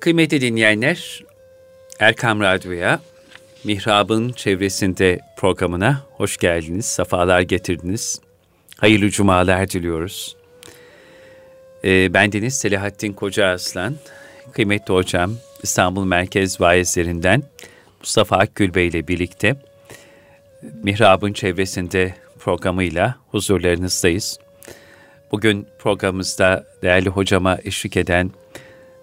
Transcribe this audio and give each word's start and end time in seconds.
Kıymetli 0.00 0.40
dinleyenler, 0.40 1.24
Erkam 1.98 2.40
Radyo'ya, 2.40 3.00
Mihrab'ın 3.64 4.32
çevresinde 4.32 5.20
programına 5.36 6.02
hoş 6.12 6.36
geldiniz, 6.36 6.86
sefalar 6.86 7.40
getirdiniz. 7.40 8.20
Hayırlı 8.76 9.10
cumalar 9.10 9.70
diliyoruz. 9.70 10.36
Ee, 11.84 12.14
ben 12.14 12.32
Deniz 12.32 12.58
Selahattin 12.58 13.12
Koca 13.12 13.46
Aslan, 13.46 13.94
kıymetli 14.52 14.94
hocam 14.94 15.34
İstanbul 15.62 16.04
Merkez 16.04 16.60
Vaizlerinden 16.60 17.42
Mustafa 18.00 18.36
Akgül 18.36 18.74
Bey 18.74 18.88
ile 18.88 19.08
birlikte 19.08 19.56
Mihrab'ın 20.82 21.32
çevresinde 21.32 22.14
programıyla 22.38 23.14
huzurlarınızdayız. 23.30 24.38
Bugün 25.32 25.66
programımızda 25.78 26.66
değerli 26.82 27.08
hocama 27.08 27.58
eşlik 27.64 27.96
eden 27.96 28.30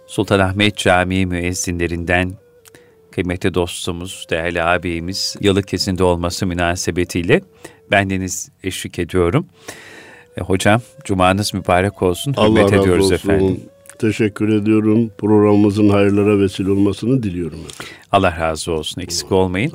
Sultanahmet 0.07 0.77
Camii 0.77 1.25
müezzinlerinden 1.25 2.31
kıymetli 3.11 3.53
dostumuz, 3.53 4.27
değerli 4.29 4.63
abimiz 4.63 5.35
Yalıkesir'de 5.41 6.03
olması 6.03 6.45
münasebetiyle 6.45 7.41
bendeniz 7.91 8.49
eşlik 8.63 8.99
ediyorum. 8.99 9.47
E, 10.37 10.41
hocam, 10.41 10.81
cumanız 11.03 11.53
mübarek 11.53 12.01
olsun. 12.01 12.33
Allah 12.37 12.49
Hürmet 12.49 12.63
razı 12.63 12.75
ediyoruz 12.75 13.05
olsun. 13.05 13.15
efendim. 13.15 13.59
Teşekkür 13.99 14.61
ediyorum. 14.61 15.11
Programımızın 15.17 15.89
hayırlara 15.89 16.39
vesile 16.39 16.71
olmasını 16.71 17.23
diliyorum. 17.23 17.59
Allah 18.11 18.39
razı 18.39 18.71
olsun, 18.71 19.01
eksik 19.01 19.31
olmayın. 19.31 19.71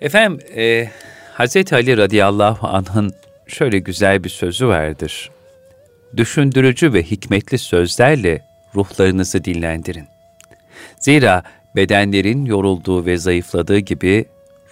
Efendim, 0.00 0.40
e, 0.56 0.90
Hz. 1.38 1.72
Ali 1.72 1.96
radıyallahu 1.96 2.66
anh'ın 2.66 3.12
şöyle 3.46 3.78
güzel 3.78 4.24
bir 4.24 4.28
sözü 4.28 4.66
vardır. 4.66 5.30
Düşündürücü 6.16 6.92
ve 6.92 7.02
hikmetli 7.02 7.58
sözlerle 7.58 8.47
ruhlarınızı 8.78 9.44
dinlendirin. 9.44 10.08
Zira 11.00 11.42
bedenlerin 11.76 12.44
yorulduğu 12.44 13.06
ve 13.06 13.16
zayıfladığı 13.16 13.78
gibi 13.78 14.24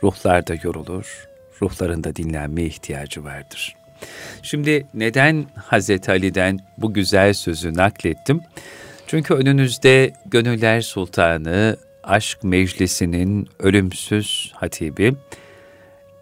ruhlar 0.03 0.47
da 0.47 0.55
yorulur, 0.62 1.28
ruhların 1.62 2.05
da 2.05 2.16
dinlenmeye 2.16 2.66
ihtiyacı 2.66 3.25
vardır. 3.25 3.77
Şimdi 4.42 4.86
neden 4.94 5.47
Hazreti 5.55 6.11
Ali'den 6.11 6.58
bu 6.78 6.94
güzel 6.94 7.33
sözü 7.33 7.75
naklettim? 7.75 8.41
Çünkü 9.06 9.34
önünüzde 9.34 10.12
Gönüller 10.27 10.81
Sultanı, 10.81 11.77
Aşk 12.05 12.44
Meclisi'nin 12.44 13.48
ölümsüz 13.59 14.53
hatibi 14.55 15.14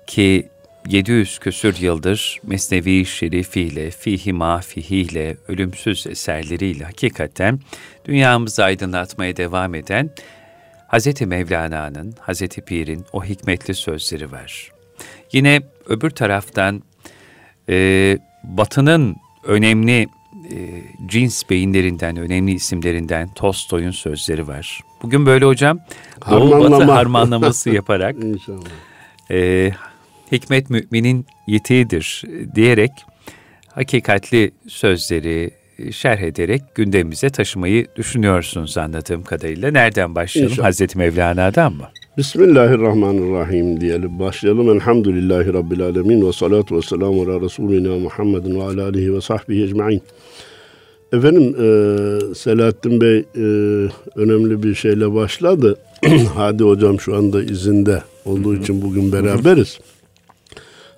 ki 0.07 0.49
700 0.89 1.39
küsür 1.39 1.77
yıldır 1.81 2.41
Mesnevi 2.47 3.05
Şerifiyle, 3.07 3.91
Fihi 3.91 4.33
Mafihiyle, 4.33 5.37
ölümsüz 5.49 6.07
eserleriyle 6.07 6.85
hakikaten 6.85 7.61
dünyamızı 8.05 8.65
aydınlatmaya 8.65 9.37
devam 9.37 9.75
eden 9.75 10.11
Hz. 10.93 11.21
Mevlana'nın, 11.21 12.13
Hz. 12.29 12.43
Pir'in 12.43 13.05
o 13.13 13.25
hikmetli 13.25 13.75
sözleri 13.75 14.33
var. 14.33 14.71
Yine 15.33 15.61
öbür 15.89 16.11
taraftan 16.11 16.83
e, 17.69 18.19
Batı'nın 18.45 19.17
önemli 19.45 20.03
e, 20.51 20.83
cins 21.07 21.43
beyinlerinden, 21.51 22.17
önemli 22.17 22.53
isimlerinden 22.53 23.29
Tolstoy'un 23.35 23.91
sözleri 23.91 24.49
var. 24.49 24.81
Bugün 25.03 25.27
böyle 25.27 25.45
hocam 25.45 25.81
Doğu 26.31 26.51
Batı 26.51 26.63
Harmanlama. 26.63 26.95
harmanlaması 26.95 27.71
yaparak 27.75 28.17
İnşallah. 28.25 28.65
e, 29.31 29.71
hikmet 30.35 30.71
müminin 30.71 31.27
yetiğidir 31.47 32.23
diyerek 32.55 32.91
hakikatli 33.69 34.51
sözleri 34.69 35.51
şerh 35.91 36.21
ederek 36.21 36.63
gündemimize 36.75 37.31
taşımayı 37.31 37.87
düşünüyorsunuz 37.97 38.79
anladığım 38.79 39.23
kadarıyla. 39.23 39.71
Nereden 39.71 40.15
başlayalım? 40.15 40.53
İnşallah. 40.53 40.69
Hazreti 40.69 40.99
Mevlana'dan 40.99 41.73
mı? 41.73 41.89
Bismillahirrahmanirrahim 42.19 43.81
diyelim. 43.81 44.19
Başlayalım. 44.19 44.71
Elhamdülillahi 44.71 45.55
Rabbil 45.55 45.83
alemin 45.83 46.27
ve 46.27 46.33
salatu 46.33 46.77
ve 46.77 46.83
selamu 46.83 47.23
ala 47.23 47.41
Resulina 47.41 47.99
Muhammedin 47.99 48.61
ve 48.61 48.63
ala 48.63 48.85
alihi 48.85 49.15
ve 49.15 49.21
sahbihi 49.21 49.65
ecma'in. 49.65 50.03
Efendim 51.13 51.55
e, 51.59 52.35
Selahattin 52.35 53.01
Bey 53.01 53.19
e, 53.19 53.45
önemli 54.17 54.63
bir 54.63 54.75
şeyle 54.75 55.15
başladı. 55.15 55.77
Hadi 56.35 56.65
hocam 56.65 57.01
şu 57.01 57.17
anda 57.17 57.43
izinde 57.43 58.03
olduğu 58.25 58.55
için 58.55 58.83
bugün 58.83 59.13
beraberiz. 59.13 59.79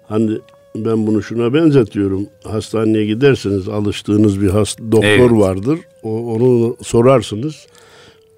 Hani 0.09 0.39
ben 0.77 1.07
bunu 1.07 1.23
şuna 1.23 1.55
benzetiyorum. 1.55 2.27
Hastaneye 2.45 3.07
giderseniz 3.07 3.69
alıştığınız 3.69 4.41
bir 4.43 4.49
hast 4.49 4.79
doktor 4.93 5.07
Evet. 5.09 5.31
vardır. 5.33 5.79
O, 6.03 6.11
onu 6.35 6.77
sorarsınız. 6.83 7.67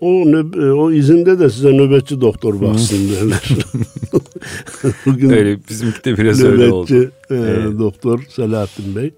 O, 0.00 0.06
nöb- 0.06 0.72
o 0.72 0.92
izinde 0.92 1.38
de 1.38 1.50
size 1.50 1.72
nöbetçi 1.72 2.20
doktor 2.20 2.60
baksın 2.60 2.98
derler. 3.08 3.42
Bugün 5.06 5.30
Öyle 5.30 5.58
bizimki 5.70 6.04
de 6.04 6.16
biraz 6.18 6.44
öyle 6.44 6.72
oldu. 6.72 6.94
nöbetçi 6.94 7.10
e, 7.30 7.34
Evet. 7.34 7.78
doktor 7.78 8.20
Selahattin 8.28 8.96
Bey. 8.96 9.10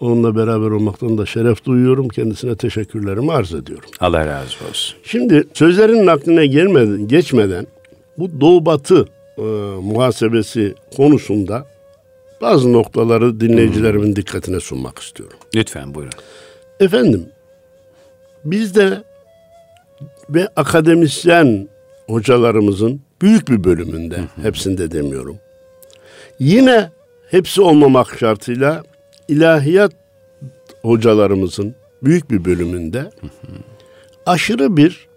Onunla 0.00 0.36
beraber 0.36 0.70
olmaktan 0.70 1.18
da 1.18 1.26
şeref 1.26 1.64
duyuyorum. 1.64 2.08
Kendisine 2.08 2.56
teşekkürlerimi 2.56 3.32
arz 3.32 3.54
ediyorum. 3.54 3.88
Allah 4.00 4.26
razı 4.26 4.54
olsun. 4.70 4.96
Şimdi 5.04 5.44
sözlerin 5.54 6.06
nakline 6.06 6.46
gelmeden, 6.46 7.08
geçmeden 7.08 7.66
bu 8.18 8.40
Doğu 8.40 8.66
Batı 8.66 9.06
e, 9.38 9.42
muhasebesi 9.82 10.74
konusunda 10.96 11.66
bazı 12.40 12.72
noktaları 12.72 13.40
dinleyicilerimin 13.40 14.16
dikkatine 14.16 14.60
sunmak 14.60 14.98
istiyorum. 14.98 15.36
Lütfen 15.54 15.94
buyurun. 15.94 16.12
Efendim, 16.80 17.26
bizde 18.44 19.02
ve 20.30 20.48
akademisyen 20.56 21.68
hocalarımızın 22.08 23.00
büyük 23.22 23.48
bir 23.48 23.64
bölümünde, 23.64 24.20
hepsinde 24.42 24.90
demiyorum. 24.90 25.36
Yine 26.38 26.90
hepsi 27.30 27.60
olmamak 27.62 28.18
şartıyla 28.18 28.82
ilahiyat 29.28 29.92
hocalarımızın 30.82 31.74
büyük 32.02 32.30
bir 32.30 32.44
bölümünde 32.44 33.10
aşırı 34.26 34.76
bir 34.76 35.08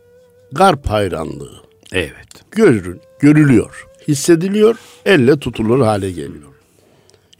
garp 0.51 0.86
hayranlığı 0.86 1.51
Evet. 1.94 2.28
görül, 2.51 3.00
görülüyor, 3.19 3.88
hissediliyor, 4.07 4.75
elle 5.06 5.40
tutulur 5.40 5.81
hale 5.81 6.09
geliyor. 6.12 6.50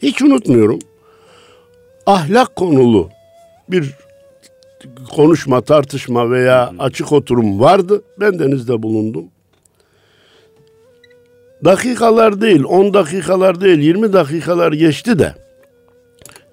Hiç 0.02 0.22
unutmuyorum. 0.22 0.78
Ahlak 2.06 2.56
konulu 2.56 3.10
bir 3.68 3.90
konuşma, 5.10 5.60
tartışma 5.60 6.30
veya 6.30 6.72
açık 6.78 7.12
oturum 7.12 7.60
vardı. 7.60 8.02
Ben 8.20 8.38
denizde 8.38 8.82
bulundum. 8.82 9.24
Dakikalar 11.64 12.40
değil, 12.40 12.64
10 12.64 12.94
dakikalar 12.94 13.60
değil, 13.60 13.78
20 13.78 14.12
dakikalar 14.12 14.72
geçti 14.72 15.18
de 15.18 15.34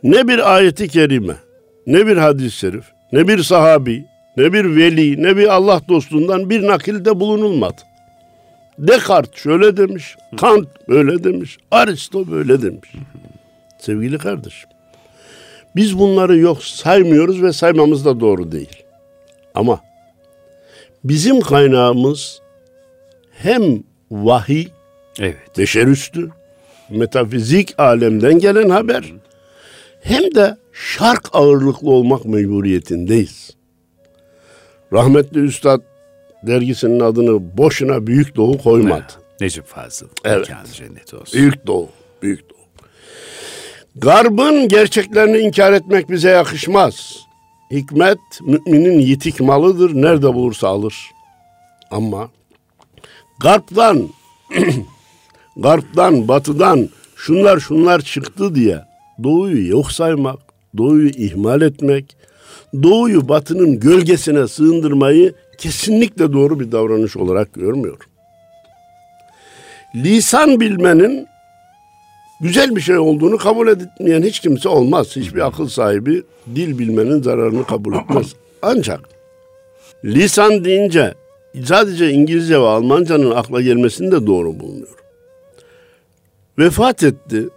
ne 0.04 0.28
bir 0.28 0.56
ayeti 0.56 0.88
kerime, 0.88 1.36
ne 1.88 2.08
bir 2.08 2.18
hadis-i 2.18 2.58
şerif, 2.58 2.86
ne 3.12 3.28
bir 3.28 3.44
sahabi, 3.44 4.06
ne 4.38 4.54
bir 4.54 4.76
veli, 4.76 5.24
ne 5.24 5.38
bir 5.38 5.48
Allah 5.48 5.82
dostundan 5.90 6.50
bir 6.50 6.68
nakilde 6.68 7.20
bulunulmadı. 7.20 7.82
Descartes 8.80 9.44
şöyle 9.44 9.78
demiş, 9.78 10.16
Kant 10.38 10.68
böyle 10.90 11.24
demiş, 11.24 11.58
Aristo 11.72 12.32
böyle 12.32 12.62
demiş. 12.62 12.90
Sevgili 13.80 14.18
kardeşim, 14.18 14.70
biz 15.76 16.00
bunları 16.00 16.38
yok 16.38 16.64
saymıyoruz 16.64 17.44
ve 17.44 17.54
saymamız 17.54 18.06
da 18.06 18.20
doğru 18.20 18.52
değil. 18.52 18.84
Ama 19.56 19.80
bizim 21.04 21.42
kaynağımız 21.42 22.42
hem 23.32 23.84
vahiy, 24.12 24.68
Evet. 25.20 25.38
beşerüstü, 25.58 26.30
metafizik 26.90 27.80
alemden 27.80 28.40
gelen 28.40 28.70
haber 28.70 29.14
hem 30.02 30.36
de 30.36 30.58
şark 30.74 31.30
ağırlıklı 31.34 31.90
olmak 31.90 32.26
mecburiyetindeyiz. 32.26 33.58
Rahmetli 34.94 35.40
Üstad 35.40 35.82
dergisinin 36.44 37.00
adını 37.00 37.58
boşuna 37.58 38.08
Büyük 38.08 38.36
Doğu 38.36 38.58
koymadı. 38.58 39.04
Necip 39.42 39.66
Fazıl. 39.66 40.08
Evet. 40.26 40.50
Mekanı 40.50 40.68
cennet 40.68 41.14
olsun. 41.14 41.40
Büyük 41.40 41.68
Doğu, 41.68 41.90
Büyük 42.22 42.50
Doğu. 42.50 42.57
Garbın 44.02 44.68
gerçeklerini 44.68 45.38
inkar 45.38 45.74
etmek 45.74 46.10
bize 46.10 46.30
yakışmaz. 46.30 47.20
Hikmet 47.72 48.20
müminin 48.42 49.00
yitik 49.00 49.40
malıdır, 49.40 49.96
nerede 49.96 50.34
bulursa 50.34 50.68
alır. 50.68 51.12
Ama 51.92 52.30
Garp'tan, 53.40 54.10
Garp'tan, 55.58 56.28
Batı'dan 56.28 56.90
şunlar 57.16 57.60
şunlar 57.60 58.02
çıktı 58.02 58.56
diye 58.56 58.82
Doğu'yu 59.24 59.68
yok 59.68 59.92
saymak, 59.92 60.40
Doğu'yu 60.78 61.10
ihmal 61.10 61.62
etmek, 61.62 62.18
Doğu'yu 62.84 63.30
Batı'nın 63.30 63.80
gölgesine 63.80 64.48
sığındırmayı 64.48 65.34
kesinlikle 65.58 66.34
doğru 66.34 66.60
bir 66.60 66.72
davranış 66.72 67.18
olarak 67.18 67.54
görmüyorum. 67.54 68.08
Lisan 69.96 70.60
bilmenin 70.60 71.28
güzel 72.42 72.76
bir 72.76 72.82
şey 72.82 72.98
olduğunu 72.98 73.38
kabul 73.38 73.68
etmeyen 73.68 74.24
hiç 74.24 74.40
kimse 74.40 74.70
olmaz. 74.70 75.16
Hiçbir 75.16 75.48
akıl 75.48 75.68
sahibi 75.68 76.24
dil 76.56 76.80
bilmenin 76.80 77.22
zararını 77.22 77.66
kabul 77.66 77.96
etmez. 77.96 78.34
Ancak 78.62 79.00
lisan 80.06 80.66
deyince 80.66 81.14
sadece 81.66 82.12
İngilizce 82.12 82.60
ve 82.60 82.66
Almanca'nın 82.66 83.32
akla 83.32 83.62
gelmesini 83.62 84.12
de 84.12 84.28
doğru 84.28 84.60
bulmuyorum. 84.60 84.96
Vefat 86.60 87.04
etti. 87.04 87.50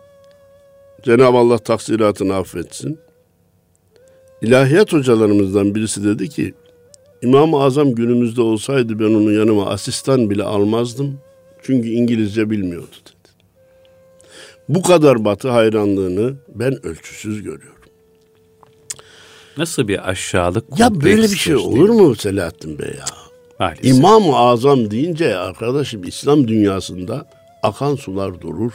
Cenab-ı 1.02 1.36
Allah 1.38 1.58
taksiratını 1.58 2.34
affetsin. 2.34 2.98
İlahiyat 4.42 4.92
hocalarımızdan 4.92 5.74
birisi 5.74 6.04
dedi 6.04 6.28
ki 6.28 6.54
İmam-ı 7.22 7.62
Azam 7.62 7.94
günümüzde 7.94 8.42
olsaydı 8.42 8.98
ben 8.98 9.04
onu 9.04 9.32
yanıma 9.32 9.66
asistan 9.66 10.30
bile 10.30 10.44
almazdım. 10.44 11.18
Çünkü 11.62 11.88
İngilizce 11.88 12.50
bilmiyordu 12.50 12.96
dedi. 13.06 13.19
Bu 14.70 14.82
kadar 14.82 15.24
batı 15.24 15.48
hayranlığını 15.48 16.34
ben 16.54 16.86
ölçüsüz 16.86 17.42
görüyorum. 17.42 17.80
Nasıl 19.56 19.88
bir 19.88 20.10
aşağılık 20.10 20.78
Ya 20.78 21.00
böyle 21.00 21.22
bir 21.22 21.36
şey 21.36 21.56
olur 21.56 21.88
mu 21.88 22.16
Selahattin 22.16 22.78
Bey 22.78 22.88
ya? 22.98 23.04
Maalesef. 23.58 23.84
İmam-ı 23.84 24.36
Azam 24.36 24.90
deyince 24.90 25.36
arkadaşım 25.36 26.04
İslam 26.04 26.48
dünyasında 26.48 27.30
akan 27.62 27.96
sular 27.96 28.40
durur. 28.40 28.72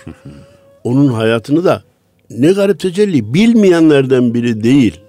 Onun 0.83 1.07
hayatını 1.07 1.63
da 1.63 1.83
ne 2.29 2.51
garip 2.51 2.79
tecelli 2.79 3.33
bilmeyenlerden 3.33 4.33
biri 4.33 4.63
değil. 4.63 4.99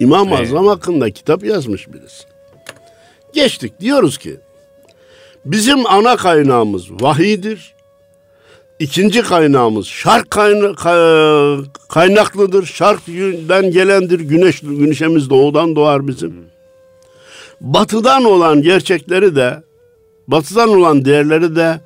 İmam-ı 0.00 0.34
Evet. 0.36 0.46
Azam 0.48 0.66
hakkında 0.66 1.10
kitap 1.10 1.44
yazmış 1.44 1.88
birisi. 1.92 2.24
Geçtik 3.32 3.80
diyoruz 3.80 4.18
ki 4.18 4.36
bizim 5.44 5.86
ana 5.86 6.16
kaynağımız 6.16 6.90
vahiydir. 6.90 7.74
İkinci 8.82 9.22
kaynağımız 9.22 9.86
şark 9.86 10.30
kayna- 10.30 10.74
ka- 10.74 11.64
kaynaklıdır. 11.88 12.66
Şark'dan 12.66 13.70
gelendir. 13.70 14.20
Güneş 14.20 14.60
güneşimiz 14.60 15.30
doğudan 15.30 15.76
doğar 15.76 16.06
bizim. 16.08 16.34
Batıdan 17.60 18.24
olan 18.24 18.62
gerçekleri 18.62 19.36
de 19.36 19.62
batıdan 20.28 20.68
olan 20.68 21.04
değerleri 21.04 21.56
de 21.56 21.80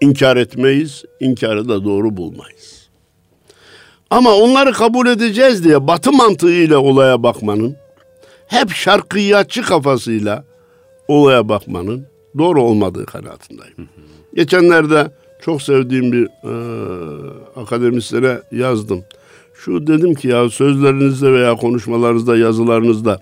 inkar 0.00 0.36
etmeyiz. 0.36 1.04
İnkarı 1.20 1.68
da 1.68 1.84
doğru 1.84 2.16
bulmayız. 2.16 2.88
Ama 4.10 4.34
onları 4.34 4.72
kabul 4.72 5.06
edeceğiz 5.06 5.64
diye 5.64 5.86
batı 5.86 6.12
mantığıyla 6.12 6.78
olaya 6.78 7.22
bakmanın 7.22 7.76
hep 8.46 8.70
şarkıyatçı 8.70 9.62
kafasıyla 9.62 10.44
olaya 11.08 11.48
bakmanın 11.48 12.06
doğru 12.38 12.62
olmadığı 12.62 13.06
kanaatindeyim. 13.06 13.88
Geçenlerde 14.34 15.10
çok 15.44 15.62
sevdiğim 15.62 16.12
bir 16.12 16.24
e, 16.24 16.52
akademisyene 17.56 18.38
yazdım. 18.52 19.04
Şu 19.54 19.86
dedim 19.86 20.14
ki 20.14 20.28
ya 20.28 20.48
sözlerinizde 20.50 21.32
veya 21.32 21.54
konuşmalarınızda, 21.54 22.36
yazılarınızda 22.36 23.20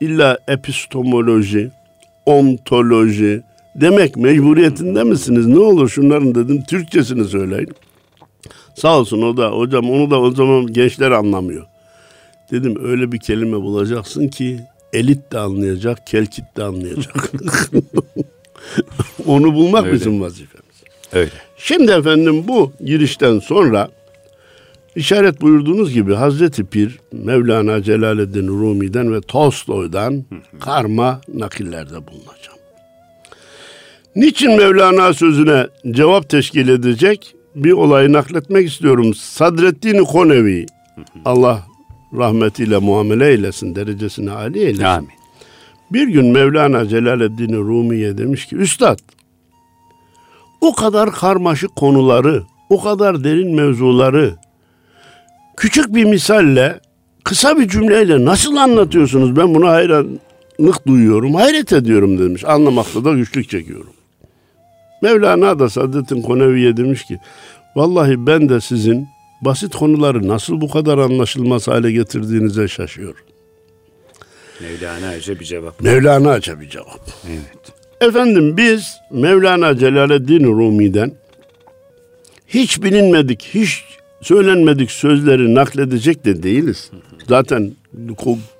illa 0.00 0.38
epistemoloji, 0.48 1.70
ontoloji 2.26 3.42
demek 3.74 4.16
mecburiyetinde 4.16 5.04
misiniz? 5.04 5.46
Ne 5.46 5.58
olur 5.58 5.88
şunların 5.88 6.34
dedim 6.34 6.62
Türkçesini 6.68 7.24
söyleyin. 7.24 7.70
Sağ 8.74 8.98
olsun 8.98 9.22
o 9.22 9.36
da 9.36 9.50
hocam 9.50 9.90
onu 9.90 10.10
da 10.10 10.20
o 10.20 10.30
zaman 10.30 10.66
gençler 10.66 11.10
anlamıyor. 11.10 11.66
Dedim 12.50 12.76
öyle 12.84 13.12
bir 13.12 13.18
kelime 13.18 13.56
bulacaksın 13.56 14.28
ki 14.28 14.60
elit 14.92 15.32
de 15.32 15.38
anlayacak, 15.38 16.06
kelkit 16.06 16.56
de 16.56 16.64
anlayacak. 16.64 17.32
onu 19.26 19.54
bulmak 19.54 19.84
Öyle. 19.84 19.94
bizim 19.94 20.20
vazifemiz. 20.20 20.61
Öyle. 21.12 21.30
Şimdi 21.56 21.92
efendim 21.92 22.44
bu 22.48 22.72
girişten 22.84 23.38
sonra 23.38 23.88
işaret 24.96 25.40
buyurduğunuz 25.40 25.92
gibi 25.92 26.14
Hazreti 26.14 26.64
Pir, 26.64 26.98
Mevlana 27.12 27.82
Celaleddin 27.82 28.48
Rumi'den 28.48 29.14
ve 29.14 29.20
Tolstoy'dan 29.20 30.24
karma 30.60 31.20
nakillerde 31.34 32.06
bulunacağım. 32.06 32.58
Niçin 34.16 34.56
Mevlana 34.56 35.14
sözüne 35.14 35.66
cevap 35.90 36.28
teşkil 36.28 36.68
edecek 36.68 37.34
bir 37.54 37.72
olayı 37.72 38.12
nakletmek 38.12 38.68
istiyorum. 38.68 39.14
Sadreddin 39.14 40.04
Konevi, 40.04 40.66
Allah 41.24 41.62
rahmetiyle 42.18 42.78
muamele 42.78 43.28
eylesin, 43.28 43.74
derecesini 43.74 44.30
âli 44.30 44.58
eylesin. 44.58 44.82
Amin. 44.82 45.10
Bir 45.92 46.08
gün 46.08 46.26
Mevlana 46.26 46.88
Celaleddin 46.88 47.52
Rumi'ye 47.52 48.18
demiş 48.18 48.46
ki, 48.46 48.56
Üstad, 48.56 48.98
o 50.62 50.74
kadar 50.74 51.12
karmaşık 51.12 51.76
konuları, 51.76 52.42
o 52.70 52.82
kadar 52.82 53.24
derin 53.24 53.54
mevzuları 53.54 54.34
küçük 55.56 55.94
bir 55.94 56.04
misalle, 56.04 56.80
kısa 57.24 57.58
bir 57.58 57.68
cümleyle 57.68 58.24
nasıl 58.24 58.56
anlatıyorsunuz? 58.56 59.36
Ben 59.36 59.54
buna 59.54 59.70
hayranlık 59.70 60.86
duyuyorum, 60.86 61.34
hayret 61.34 61.72
ediyorum 61.72 62.18
demiş. 62.18 62.44
Anlamakta 62.44 63.04
da 63.04 63.12
güçlük 63.12 63.50
çekiyorum. 63.50 63.92
Mevlana 65.02 65.58
da 65.58 65.70
Saadettin 65.70 66.22
Konevi'ye 66.22 66.76
demiş 66.76 67.04
ki, 67.04 67.18
vallahi 67.76 68.26
ben 68.26 68.48
de 68.48 68.60
sizin 68.60 69.08
basit 69.40 69.76
konuları 69.76 70.28
nasıl 70.28 70.60
bu 70.60 70.70
kadar 70.70 70.98
anlaşılmaz 70.98 71.68
hale 71.68 71.92
getirdiğinize 71.92 72.68
şaşıyorum. 72.68 73.24
Mevlana'ca 74.60 75.40
bir 75.40 75.44
cevap. 75.44 75.80
Mevlana'ca 75.80 76.60
bir 76.60 76.70
cevap. 76.70 77.10
Evet. 77.28 77.81
Efendim 78.02 78.56
biz 78.56 78.96
Mevlana 79.10 79.76
Celaleddin 79.78 80.44
Rumi'den 80.44 81.12
hiç 82.46 82.82
bilinmedik, 82.82 83.42
hiç 83.54 83.84
söylenmedik 84.22 84.90
sözleri 84.90 85.54
nakledecek 85.54 86.24
de 86.24 86.42
değiliz. 86.42 86.90
Zaten 87.28 87.72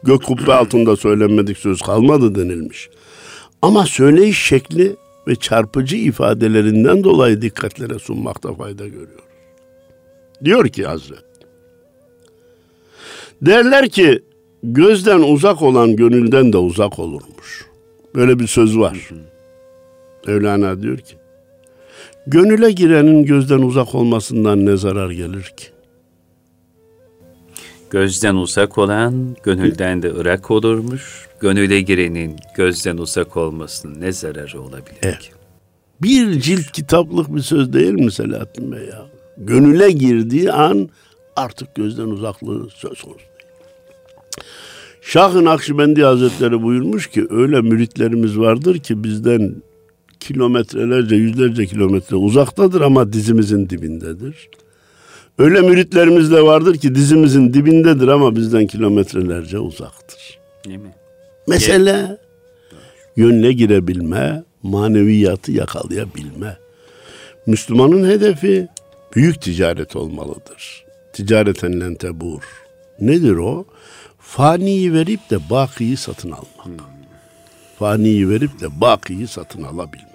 gök 0.03 0.23
kubbe 0.23 0.55
altında 0.55 0.97
söylenmedik 0.97 1.59
söz 1.59 1.83
kalmadı 1.83 2.35
denilmiş. 2.35 2.91
Ama 3.63 3.87
söyleyiş 3.87 4.39
şekli 4.39 4.97
ve 5.29 5.37
çarpıcı 5.37 5.97
ifadelerinden 5.97 7.05
dolayı 7.05 7.43
dikkatlere 7.43 7.99
sunmakta 7.99 8.55
fayda 8.55 8.87
görüyoruz. 8.87 9.25
Diyor 10.45 10.69
ki 10.69 10.87
Hazret. 10.87 11.25
Derler 13.43 13.89
ki 13.89 14.23
gözden 14.63 15.21
uzak 15.21 15.63
olan 15.63 15.97
gönülden 15.97 16.53
de 16.53 16.59
uzak 16.59 16.99
olurmuş. 16.99 17.67
Böyle 18.15 18.39
bir 18.39 18.47
söz 18.47 18.79
var. 18.79 19.09
Mevlana 20.27 20.83
diyor 20.83 20.99
ki, 20.99 21.15
gönüle 22.27 22.73
girenin 22.73 23.25
gözden 23.25 23.59
uzak 23.59 23.95
olmasından 23.95 24.67
ne 24.67 24.77
zarar 24.77 25.11
gelir 25.11 25.53
ki? 25.57 25.67
Gözden 27.91 28.35
uzak 28.35 28.79
olan 28.79 29.37
gönülden 29.43 30.03
de 30.03 30.15
ırak 30.15 30.51
olurmuş. 30.51 31.27
Gönüle 31.41 31.81
girenin 31.81 32.37
gözden 32.57 32.97
uzak 32.97 33.37
olmasının 33.37 34.01
ne 34.01 34.13
zararı 34.13 34.61
olabilir 34.61 34.99
Evet. 35.03 35.19
ki? 35.19 35.31
Bir 36.03 36.41
cilt 36.41 36.73
kitaplık 36.73 37.35
bir 37.37 37.41
söz 37.41 37.73
değil 37.73 37.93
mi 37.93 38.13
Selahattin 38.13 38.73
Bey 38.73 38.87
ya? 38.87 39.07
Gönüle 39.39 39.91
girdiği 39.91 40.53
an 40.53 40.89
artık 41.37 41.75
gözden 41.75 42.07
uzaklığı 42.07 42.71
söz 42.71 43.03
konusu 43.03 43.19
değil. 43.19 43.29
Şah-ı 45.03 45.45
Nakşibendi 45.45 46.03
Hazretleri 46.03 46.63
buyurmuş 46.63 47.07
ki 47.07 47.27
öyle 47.31 47.61
müritlerimiz 47.61 48.39
vardır 48.39 48.79
ki 48.79 49.05
bizden 49.05 49.55
kilometrelerce, 50.23 51.17
yüzlerce 51.17 51.67
kilometre 51.67 52.17
uzaktadır 52.17 52.81
ama 52.81 53.13
dizimizin 53.13 53.71
dibindedir. 53.71 54.49
Öyle 55.39 55.61
müritlerimiz 55.61 56.33
de 56.33 56.43
vardır 56.43 56.77
ki 56.77 56.95
dizimizin 56.95 57.55
dibindedir 57.55 58.09
ama 58.09 58.37
bizden 58.37 58.67
kilometrelerce 58.67 59.59
uzaktır. 59.59 60.39
Değil 60.65 60.79
mi? 60.79 60.95
Mesele 61.47 62.19
yönle 63.17 63.53
girebilme, 63.53 64.45
maneviyatı 64.63 65.53
yakalayabilme. 65.53 66.57
Müslümanın 67.47 68.11
hedefi 68.11 68.69
büyük 69.17 69.41
ticaret 69.43 69.97
olmalıdır. 69.97 70.85
Ticareten 71.13 71.81
len 71.81 71.95
tebur. 71.95 72.43
Nedir 73.01 73.37
o? 73.37 73.65
Faniyi 74.19 74.93
verip 74.93 75.31
de 75.31 75.51
bakiyi 75.51 75.97
satın 75.97 76.31
almak. 76.31 76.81
Faniyi 77.79 78.29
verip 78.29 78.61
de 78.61 78.81
bakiyi 78.81 79.27
satın 79.27 79.63
alabilmek. 79.63 80.12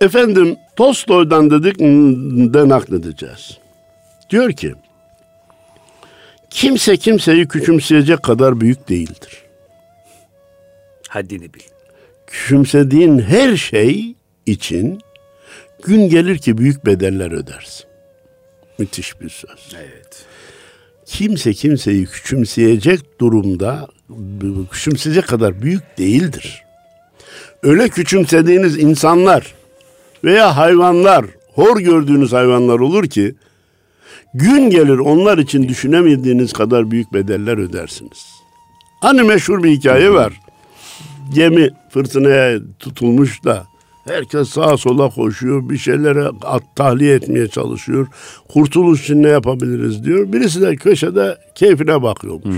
Efendim 0.00 0.56
Tolstoy'dan 0.76 1.50
dedik 1.50 1.78
de 2.54 2.68
nakledeceğiz. 2.68 3.58
Diyor 4.30 4.52
ki 4.52 4.74
kimse 6.50 6.96
kimseyi 6.96 7.48
küçümseyecek 7.48 8.22
kadar 8.22 8.60
büyük 8.60 8.88
değildir. 8.88 9.44
Haddini 11.08 11.54
bil. 11.54 11.60
küçümsediğin 12.26 13.18
her 13.18 13.56
şey 13.56 14.14
için 14.46 15.00
gün 15.82 16.08
gelir 16.08 16.38
ki 16.38 16.58
büyük 16.58 16.86
bedeller 16.86 17.32
ödersin. 17.32 17.86
Müthiş 18.78 19.20
bir 19.20 19.28
söz. 19.28 19.74
Evet. 19.76 20.24
Kimse 21.06 21.52
kimseyi 21.52 22.06
küçümseyecek 22.06 23.20
durumda 23.20 23.88
küçümseyecek 24.70 25.26
kadar 25.26 25.62
büyük 25.62 25.98
değildir. 25.98 26.64
Öyle 27.64 27.88
küçümsediğiniz 27.88 28.78
insanlar 28.78 29.54
veya 30.24 30.56
hayvanlar, 30.56 31.24
hor 31.54 31.80
gördüğünüz 31.80 32.32
hayvanlar 32.32 32.78
olur 32.78 33.04
ki 33.04 33.34
gün 34.34 34.70
gelir 34.70 34.98
onlar 34.98 35.38
için 35.38 35.68
düşünemediğiniz 35.68 36.52
kadar 36.52 36.90
büyük 36.90 37.12
bedeller 37.12 37.58
ödersiniz. 37.58 38.26
Hani 39.00 39.22
meşhur 39.22 39.62
bir 39.62 39.70
hikaye 39.70 40.10
var. 40.10 40.40
Gemi 41.34 41.70
fırtınaya 41.90 42.58
tutulmuş 42.78 43.44
da 43.44 43.66
herkes 44.04 44.48
sağa 44.48 44.76
sola 44.76 45.10
koşuyor. 45.10 45.68
Bir 45.68 45.78
şeylere 45.78 46.24
at, 46.42 46.62
tahliye 46.76 47.14
etmeye 47.14 47.48
çalışıyor. 47.48 48.06
Kurtuluş 48.48 49.02
için 49.02 49.22
ne 49.22 49.28
yapabiliriz 49.28 50.04
diyor. 50.04 50.32
Birisi 50.32 50.60
de 50.60 50.76
köşede 50.76 51.38
keyfine 51.54 52.02
bakıyormuş. 52.02 52.56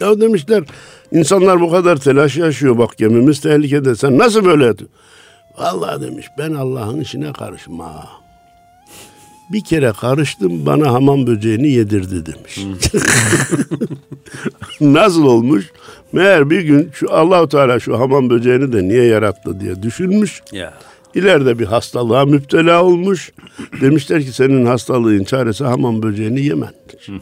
Ya 0.00 0.20
demişler 0.20 0.64
insanlar 1.12 1.60
bu 1.60 1.70
kadar 1.70 1.96
telaş 1.96 2.36
yaşıyor 2.36 2.78
bak 2.78 2.98
gemimiz 2.98 3.40
tehlikede. 3.40 3.94
Sen 3.94 4.18
nasıl 4.18 4.44
böyle? 4.44 4.72
Vallahi 5.58 6.00
demiş 6.00 6.26
ben 6.38 6.54
Allah'ın 6.54 7.00
işine 7.00 7.32
karışma. 7.32 8.08
Bir 9.52 9.64
kere 9.64 9.92
karıştım 9.92 10.66
bana 10.66 10.92
hamam 10.92 11.26
böceğini 11.26 11.68
yedirdi 11.68 12.26
demiş. 12.26 12.58
Nasıl 14.80 15.24
olmuş? 15.24 15.72
Meğer 16.12 16.50
bir 16.50 16.60
gün 16.60 16.90
şu 16.92 17.14
Allahu 17.14 17.48
Teala 17.48 17.80
şu 17.80 17.98
hamam 17.98 18.30
böceğini 18.30 18.72
de 18.72 18.88
niye 18.88 19.04
yarattı 19.04 19.60
diye 19.60 19.82
düşünmüş. 19.82 20.42
Ya. 20.52 20.74
İleride 21.14 21.58
bir 21.58 21.66
hastalığa 21.66 22.24
müptela 22.24 22.84
olmuş. 22.84 23.32
Demişler 23.80 24.22
ki 24.22 24.32
senin 24.32 24.66
hastalığın 24.66 25.24
çaresi 25.24 25.64
hamam 25.64 26.02
böceğini 26.02 26.44
yemen. 26.44 26.72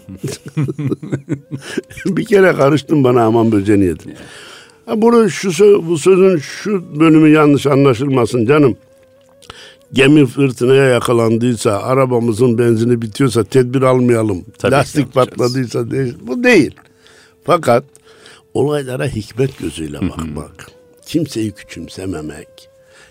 bir 2.07 2.25
kere 2.25 2.53
karıştım 2.53 3.05
bana 3.05 3.23
hamam 3.23 3.53
böceğini 3.53 3.85
yedin. 3.85 4.15
Ha, 4.87 5.03
bunu 5.03 5.31
şu 5.31 5.89
bu 5.89 5.99
sözün 5.99 6.39
şu 6.39 7.01
bölümü 7.01 7.29
yanlış 7.29 7.67
anlaşılmasın 7.67 8.47
canım. 8.47 8.77
Gemi 9.93 10.27
fırtınaya 10.27 10.85
yakalandıysa, 10.85 11.83
arabamızın 11.83 12.59
benzini 12.59 13.03
bitiyorsa 13.03 13.45
tedbir 13.45 13.83
almayalım. 13.83 14.45
Tabii 14.59 14.73
Lastik 14.73 15.15
patladıysa 15.15 15.91
değil. 15.91 16.15
Bu 16.23 16.45
değil. 16.45 16.75
Fakat 17.45 17.85
olaylara 18.55 19.07
hikmet 19.07 19.59
gözüyle 19.59 20.01
bakmak, 20.01 20.71
kimseyi 21.07 21.53
küçümsememek, 21.53 22.49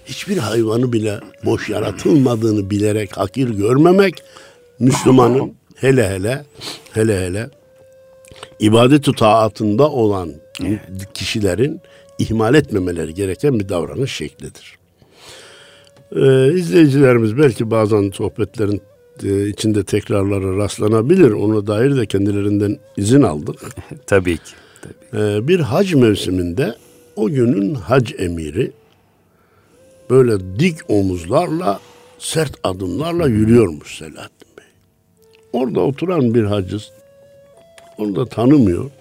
hiçbir 0.05 0.37
hayvanı 0.37 0.93
bile 0.93 1.19
boş 1.45 1.69
yaratılmadığını 1.69 2.69
bilerek 2.69 3.17
hakir 3.17 3.49
görmemek, 3.49 4.23
Müslümanın 4.79 5.53
hele 5.75 6.09
hele 6.09 6.45
hele 6.91 7.25
hele 7.25 7.49
ibadet-i 8.59 9.13
taatında 9.13 9.91
olan 9.91 10.33
kişilerin 11.13 11.81
ihmal 12.19 12.55
etmemeleri 12.55 13.13
gereken 13.13 13.59
bir 13.59 13.69
davranış 13.69 14.13
şeklidir. 14.13 14.77
Ee, 16.15 16.53
izleyicilerimiz 16.53 17.37
belki 17.37 17.71
bazen 17.71 18.09
sohbetlerin 18.09 18.81
e, 19.23 19.47
içinde 19.47 19.83
tekrarlara 19.83 20.57
rastlanabilir. 20.57 21.31
Ona 21.31 21.67
dair 21.67 21.95
de 21.95 22.05
kendilerinden 22.05 22.77
izin 22.97 23.21
aldık. 23.21 23.55
Tabii 24.05 24.37
ki. 24.37 24.51
Tabii. 24.81 25.23
Ee, 25.23 25.47
bir 25.47 25.59
hac 25.59 25.93
mevsiminde 25.93 26.75
o 27.15 27.29
günün 27.29 27.75
hac 27.75 28.11
emiri 28.17 28.71
böyle 30.09 30.59
dik 30.59 30.77
omuzlarla 30.87 31.79
sert 32.19 32.51
adımlarla 32.63 33.27
yürüyormuş 33.27 33.97
Selahattin 33.97 34.49
Bey. 34.57 34.65
Orada 35.53 35.81
oturan 35.81 36.33
bir 36.33 36.43
hacız 36.43 36.91
onu 37.97 38.15
da 38.15 38.25
tanımıyor. 38.25 38.91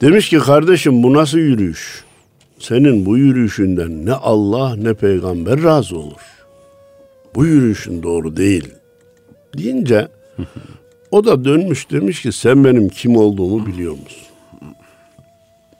Demiş 0.00 0.28
ki 0.28 0.38
kardeşim 0.38 1.02
bu 1.02 1.14
nasıl 1.14 1.38
yürüyüş? 1.38 2.04
Senin 2.58 3.06
bu 3.06 3.18
yürüyüşünden 3.18 4.06
ne 4.06 4.12
Allah 4.12 4.76
ne 4.76 4.94
peygamber 4.94 5.62
razı 5.62 5.98
olur. 5.98 6.20
Bu 7.34 7.46
yürüyüşün 7.46 8.02
doğru 8.02 8.36
değil. 8.36 8.68
Deyince 9.58 10.08
o 11.10 11.24
da 11.24 11.44
dönmüş 11.44 11.90
demiş 11.90 12.22
ki 12.22 12.32
sen 12.32 12.64
benim 12.64 12.88
kim 12.88 13.16
olduğumu 13.16 13.66
biliyor 13.66 13.92
musun? 13.92 14.22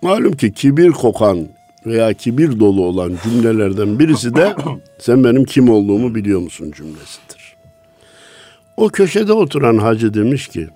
Malum 0.03 0.33
ki 0.33 0.53
kibir 0.53 0.91
kokan 0.91 1.49
veya 1.87 2.13
kibir 2.13 2.61
dolu 2.61 2.85
olan 2.85 3.19
cümlelerden 3.25 3.99
birisi 3.99 4.35
de 4.35 4.55
sen 4.99 5.25
benim 5.25 5.45
kim 5.45 5.71
olduğumu 5.71 6.15
biliyor 6.15 6.41
musun 6.41 6.73
cümlesidir. 6.77 7.57
O 8.77 8.89
köşede 8.89 9.33
oturan 9.33 9.79
hacı 9.79 10.15
demiş 10.15 10.49
ki 10.49 10.69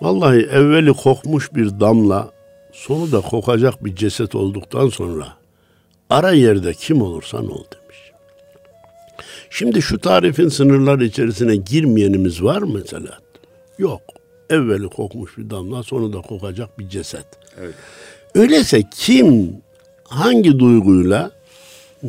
vallahi 0.00 0.38
evveli 0.38 0.92
kokmuş 0.92 1.54
bir 1.54 1.80
damla 1.80 2.30
sonu 2.72 3.12
da 3.12 3.20
kokacak 3.20 3.84
bir 3.84 3.96
ceset 3.96 4.34
olduktan 4.34 4.88
sonra 4.88 5.28
ara 6.10 6.32
yerde 6.32 6.74
kim 6.74 7.02
olursan 7.02 7.50
ol 7.50 7.64
demiş. 7.72 7.98
Şimdi 9.50 9.82
şu 9.82 9.98
tarifin 9.98 10.48
sınırları 10.48 11.04
içerisine 11.04 11.56
girmeyenimiz 11.56 12.42
var 12.42 12.62
mı 12.62 12.74
mesela? 12.74 13.18
Yok. 13.78 14.00
Evveli 14.50 14.88
kokmuş 14.88 15.38
bir 15.38 15.50
damla 15.50 15.82
sonu 15.82 16.12
da 16.12 16.20
kokacak 16.20 16.78
bir 16.78 16.88
ceset. 16.88 17.26
Öyleyse 18.34 18.82
kim 18.94 19.56
hangi 20.08 20.58
duyguyla, 20.58 21.30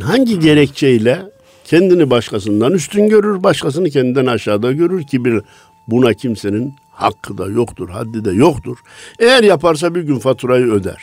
hangi 0.01 0.39
gerekçeyle 0.39 1.21
kendini 1.65 2.09
başkasından 2.09 2.73
üstün 2.73 3.09
görür, 3.09 3.43
başkasını 3.43 3.89
kendinden 3.89 4.25
aşağıda 4.25 4.71
görür 4.71 5.03
ki 5.03 5.25
bir 5.25 5.41
buna 5.87 6.13
kimsenin 6.13 6.73
hakkı 6.91 7.37
da 7.37 7.47
yoktur, 7.47 7.89
haddi 7.89 8.25
de 8.25 8.31
yoktur. 8.31 8.77
Eğer 9.19 9.43
yaparsa 9.43 9.95
bir 9.95 10.01
gün 10.01 10.19
faturayı 10.19 10.65
öder. 10.65 10.97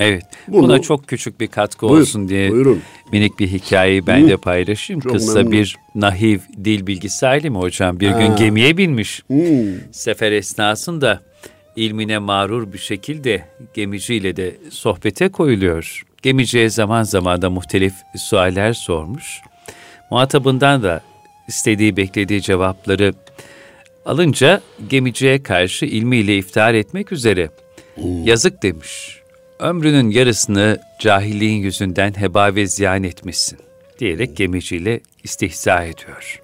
Evet. 0.00 0.22
Bunu- 0.48 0.62
Buna 0.62 0.82
çok 0.82 1.06
küçük 1.08 1.40
bir 1.40 1.46
katkı 1.46 1.88
Buyur, 1.88 2.00
olsun 2.00 2.28
diye 2.28 2.50
buyurun. 2.50 2.80
minik 3.12 3.38
bir 3.38 3.48
hikayeyi 3.48 4.06
ben 4.06 4.22
Hı. 4.24 4.28
de 4.28 4.36
paylaşayım. 4.36 5.00
Çok 5.00 5.12
Kısa 5.12 5.34
memnunum. 5.34 5.52
bir 5.52 5.76
nahiv 5.94 6.38
dil 6.64 6.86
bilgisi 6.86 7.26
alimi 7.26 7.58
hocam. 7.58 8.00
Bir 8.00 8.10
gün 8.10 8.36
gemiye 8.36 8.76
binmiş. 8.76 9.22
Hmm. 9.26 9.36
Sefer 9.92 10.32
esnasında 10.32 11.20
ilmine 11.76 12.18
mağrur 12.18 12.72
bir 12.72 12.78
şekilde 12.78 13.44
gemiciyle 13.74 14.36
de 14.36 14.56
sohbete 14.70 15.28
koyuluyor. 15.28 16.02
Gemiciye 16.22 16.70
zaman 16.70 17.02
zaman 17.02 17.42
da 17.42 17.50
muhtelif 17.50 17.94
sualler 18.16 18.72
sormuş. 18.72 19.40
Muhatabından 20.10 20.82
da 20.82 21.00
istediği 21.48 21.96
beklediği 21.96 22.42
cevapları 22.42 23.14
alınca 24.06 24.60
gemiciye 24.88 25.42
karşı 25.42 25.86
ilmiyle 25.86 26.36
iftihar 26.36 26.74
etmek 26.74 27.12
üzere 27.12 27.50
yazık 28.24 28.62
demiş. 28.62 29.20
Ömrünün 29.58 30.10
yarısını 30.10 30.78
cahilliğin 31.00 31.62
yüzünden 31.62 32.12
heba 32.16 32.54
ve 32.54 32.66
ziyan 32.66 33.04
etmişsin 33.04 33.58
diyerek 33.98 34.36
gemiciyle 34.36 35.00
istihza 35.24 35.84
ediyor. 35.84 36.40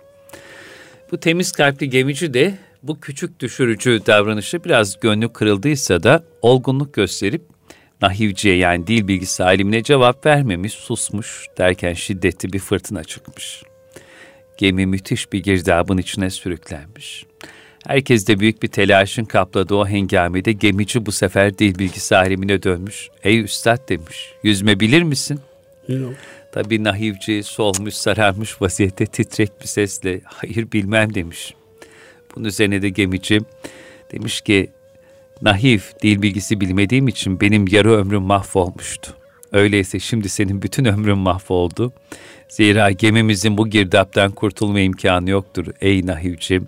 Bu 1.13 1.21
temiz 1.21 1.53
kalpli 1.53 1.91
gemici 1.91 2.35
de 2.35 2.55
bu 2.83 3.01
küçük 3.01 3.41
düşürücü 3.41 4.01
davranışı 4.07 4.65
biraz 4.65 5.01
gönlü 5.01 5.33
kırıldıysa 5.33 6.03
da 6.03 6.25
olgunluk 6.43 6.95
gösterip 6.95 7.43
nahivciye 8.03 8.57
yani 8.57 8.87
dil 8.87 9.09
bilgisi 9.09 9.45
alimine 9.45 9.83
cevap 9.83 10.27
vermemiş, 10.27 10.73
susmuş 10.73 11.47
derken 11.59 11.93
şiddetli 11.93 12.53
bir 12.53 12.59
fırtına 12.59 13.05
çıkmış. 13.05 13.63
Gemi 14.57 14.87
müthiş 14.87 15.33
bir 15.33 15.43
girdabın 15.43 15.99
içine 15.99 16.31
sürüklenmiş. 16.31 17.27
Herkes 17.87 18.27
de 18.27 18.41
büyük 18.41 18.63
bir 18.63 18.69
telaşın 18.69 19.25
kapladığı 19.25 19.75
o 19.75 19.87
hengamede 19.87 20.53
gemici 20.53 21.07
bu 21.07 21.13
sefer 21.13 21.59
dil 21.59 21.79
bilgisi 21.79 22.17
alimine 22.17 22.63
dönmüş. 22.63 23.09
Ey 23.23 23.41
üstad 23.41 23.89
demiş, 23.89 24.33
yüzme 24.43 24.81
bilir 24.81 25.03
misin? 25.03 25.41
Yok. 25.89 26.15
Tabii 26.53 26.85
nahivci 26.85 27.43
solmuş 27.43 27.95
sararmış 27.95 28.63
vaziyette 28.63 29.07
titrek 29.07 29.61
bir 29.61 29.67
sesle 29.67 30.21
hayır 30.25 30.73
bilmem 30.73 31.15
demiş. 31.15 31.55
Bunun 32.35 32.45
üzerine 32.45 32.83
de 32.83 32.89
gemici 32.89 33.41
demiş 34.13 34.41
ki 34.41 34.71
nahif 35.43 35.93
dil 36.03 36.23
bilgisi 36.23 36.61
bilmediğim 36.61 37.09
için 37.09 37.41
benim 37.41 37.65
yarı 37.71 37.93
ömrüm 37.93 38.23
mahvolmuştu. 38.23 39.15
Öyleyse 39.53 39.99
şimdi 40.01 40.29
senin 40.29 40.63
bütün 40.63 40.85
ömrün 40.85 41.19
mahvoldu. 41.19 41.93
Zira 42.49 42.91
gemimizin 42.91 43.59
bu 43.59 43.69
girdaptan 43.69 44.31
kurtulma 44.31 44.81
imkanı 44.81 45.31
yoktur 45.31 45.67
ey 45.81 46.07
nahivci. 46.07 46.63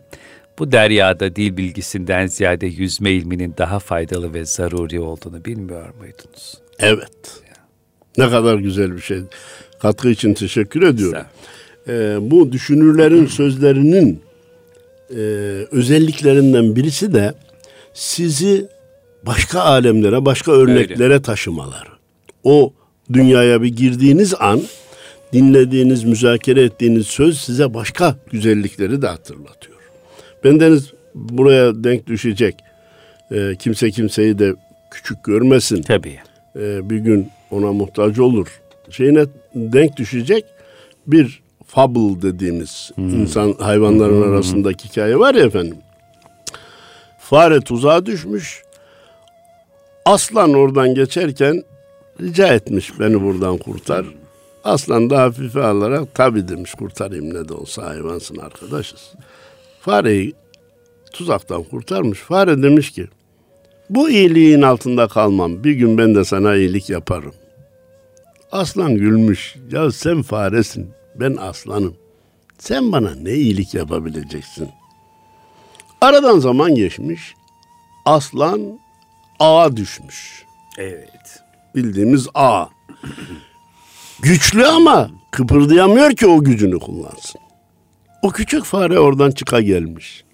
Bu 0.58 0.72
deryada 0.72 1.36
dil 1.36 1.56
bilgisinden 1.56 2.26
ziyade 2.26 2.66
yüzme 2.66 3.12
ilminin 3.12 3.54
daha 3.58 3.78
faydalı 3.78 4.34
ve 4.34 4.44
zaruri 4.44 5.00
olduğunu 5.00 5.44
bilmiyor 5.44 5.94
muydunuz? 5.94 6.54
Evet. 6.78 7.42
Ne 8.18 8.30
kadar 8.30 8.58
güzel 8.58 8.96
bir 8.96 9.00
şey. 9.00 9.18
Katkı 9.78 10.08
için 10.10 10.34
teşekkür 10.34 10.82
ediyorum. 10.82 11.22
Ee, 11.88 12.16
bu 12.20 12.52
düşünürlerin 12.52 13.26
sözlerinin 13.26 14.22
e, 15.10 15.20
özelliklerinden 15.70 16.76
birisi 16.76 17.12
de 17.12 17.34
sizi 17.94 18.68
başka 19.26 19.60
alemlere, 19.60 20.24
başka 20.24 20.52
örneklere 20.52 21.22
taşımaları. 21.22 21.88
O 22.44 22.72
dünyaya 23.12 23.62
bir 23.62 23.76
girdiğiniz 23.76 24.34
an 24.40 24.62
dinlediğiniz, 25.32 26.04
müzakere 26.04 26.62
ettiğiniz 26.62 27.06
söz 27.06 27.38
size 27.38 27.74
başka 27.74 28.16
güzellikleri 28.30 29.02
de 29.02 29.06
hatırlatıyor. 29.06 29.78
Bendeniz 30.44 30.92
buraya 31.14 31.84
denk 31.84 32.06
düşecek. 32.06 32.54
Ee, 33.32 33.52
kimse 33.58 33.90
kimseyi 33.90 34.38
de 34.38 34.54
küçük 34.90 35.24
görmesin 35.24 35.82
Tabii. 35.82 36.18
e, 36.56 36.90
bir 36.90 36.98
gün 36.98 37.28
ona 37.50 37.72
muhtaç 37.72 38.18
olur. 38.18 38.60
Şeyine 38.90 39.24
denk 39.54 39.96
düşecek 39.96 40.44
bir 41.06 41.42
fable 41.66 42.22
dediğimiz 42.22 42.90
insan 42.98 43.54
hayvanların 43.58 44.22
arasındaki 44.22 44.88
hikaye 44.88 45.18
var 45.18 45.34
ya 45.34 45.44
efendim. 45.44 45.76
Fare 47.34 47.60
tuzağa 47.60 48.06
düşmüş. 48.06 48.62
Aslan 50.04 50.54
oradan 50.54 50.94
geçerken 50.94 51.62
rica 52.20 52.54
etmiş 52.54 53.00
beni 53.00 53.22
buradan 53.22 53.58
kurtar. 53.58 54.06
Aslan 54.64 55.10
da 55.10 55.22
hafife 55.22 55.62
alarak 55.62 56.14
tabi 56.14 56.48
demiş 56.48 56.74
kurtarayım 56.74 57.34
ne 57.34 57.48
de 57.48 57.54
olsa 57.54 57.86
hayvansın 57.86 58.36
arkadaşız. 58.36 59.12
Fareyi 59.80 60.34
tuzaktan 61.12 61.62
kurtarmış. 61.62 62.18
Fare 62.18 62.62
demiş 62.62 62.90
ki 62.90 63.06
bu 63.90 64.10
iyiliğin 64.10 64.62
altında 64.62 65.08
kalmam. 65.08 65.64
Bir 65.64 65.72
gün 65.72 65.98
ben 65.98 66.14
de 66.14 66.24
sana 66.24 66.56
iyilik 66.56 66.90
yaparım. 66.90 67.34
Aslan 68.52 68.94
gülmüş. 68.94 69.56
Ya 69.70 69.90
sen 69.90 70.22
faresin. 70.22 70.90
Ben 71.14 71.36
aslanım. 71.36 71.96
Sen 72.58 72.92
bana 72.92 73.14
ne 73.14 73.32
iyilik 73.32 73.74
yapabileceksin? 73.74 74.68
Aradan 76.04 76.38
zaman 76.38 76.74
geçmiş. 76.74 77.34
Aslan 78.04 78.78
ağa 79.40 79.76
düşmüş. 79.76 80.44
Evet. 80.78 81.42
Bildiğimiz 81.74 82.28
ağa. 82.34 82.68
Güçlü 84.20 84.66
ama 84.66 85.10
kıpırdayamıyor 85.30 86.12
ki 86.12 86.26
o 86.26 86.44
gücünü 86.44 86.78
kullansın. 86.78 87.40
O 88.22 88.30
küçük 88.30 88.64
fare 88.64 88.98
oradan 88.98 89.30
çıka 89.30 89.60
gelmiş. 89.60 90.24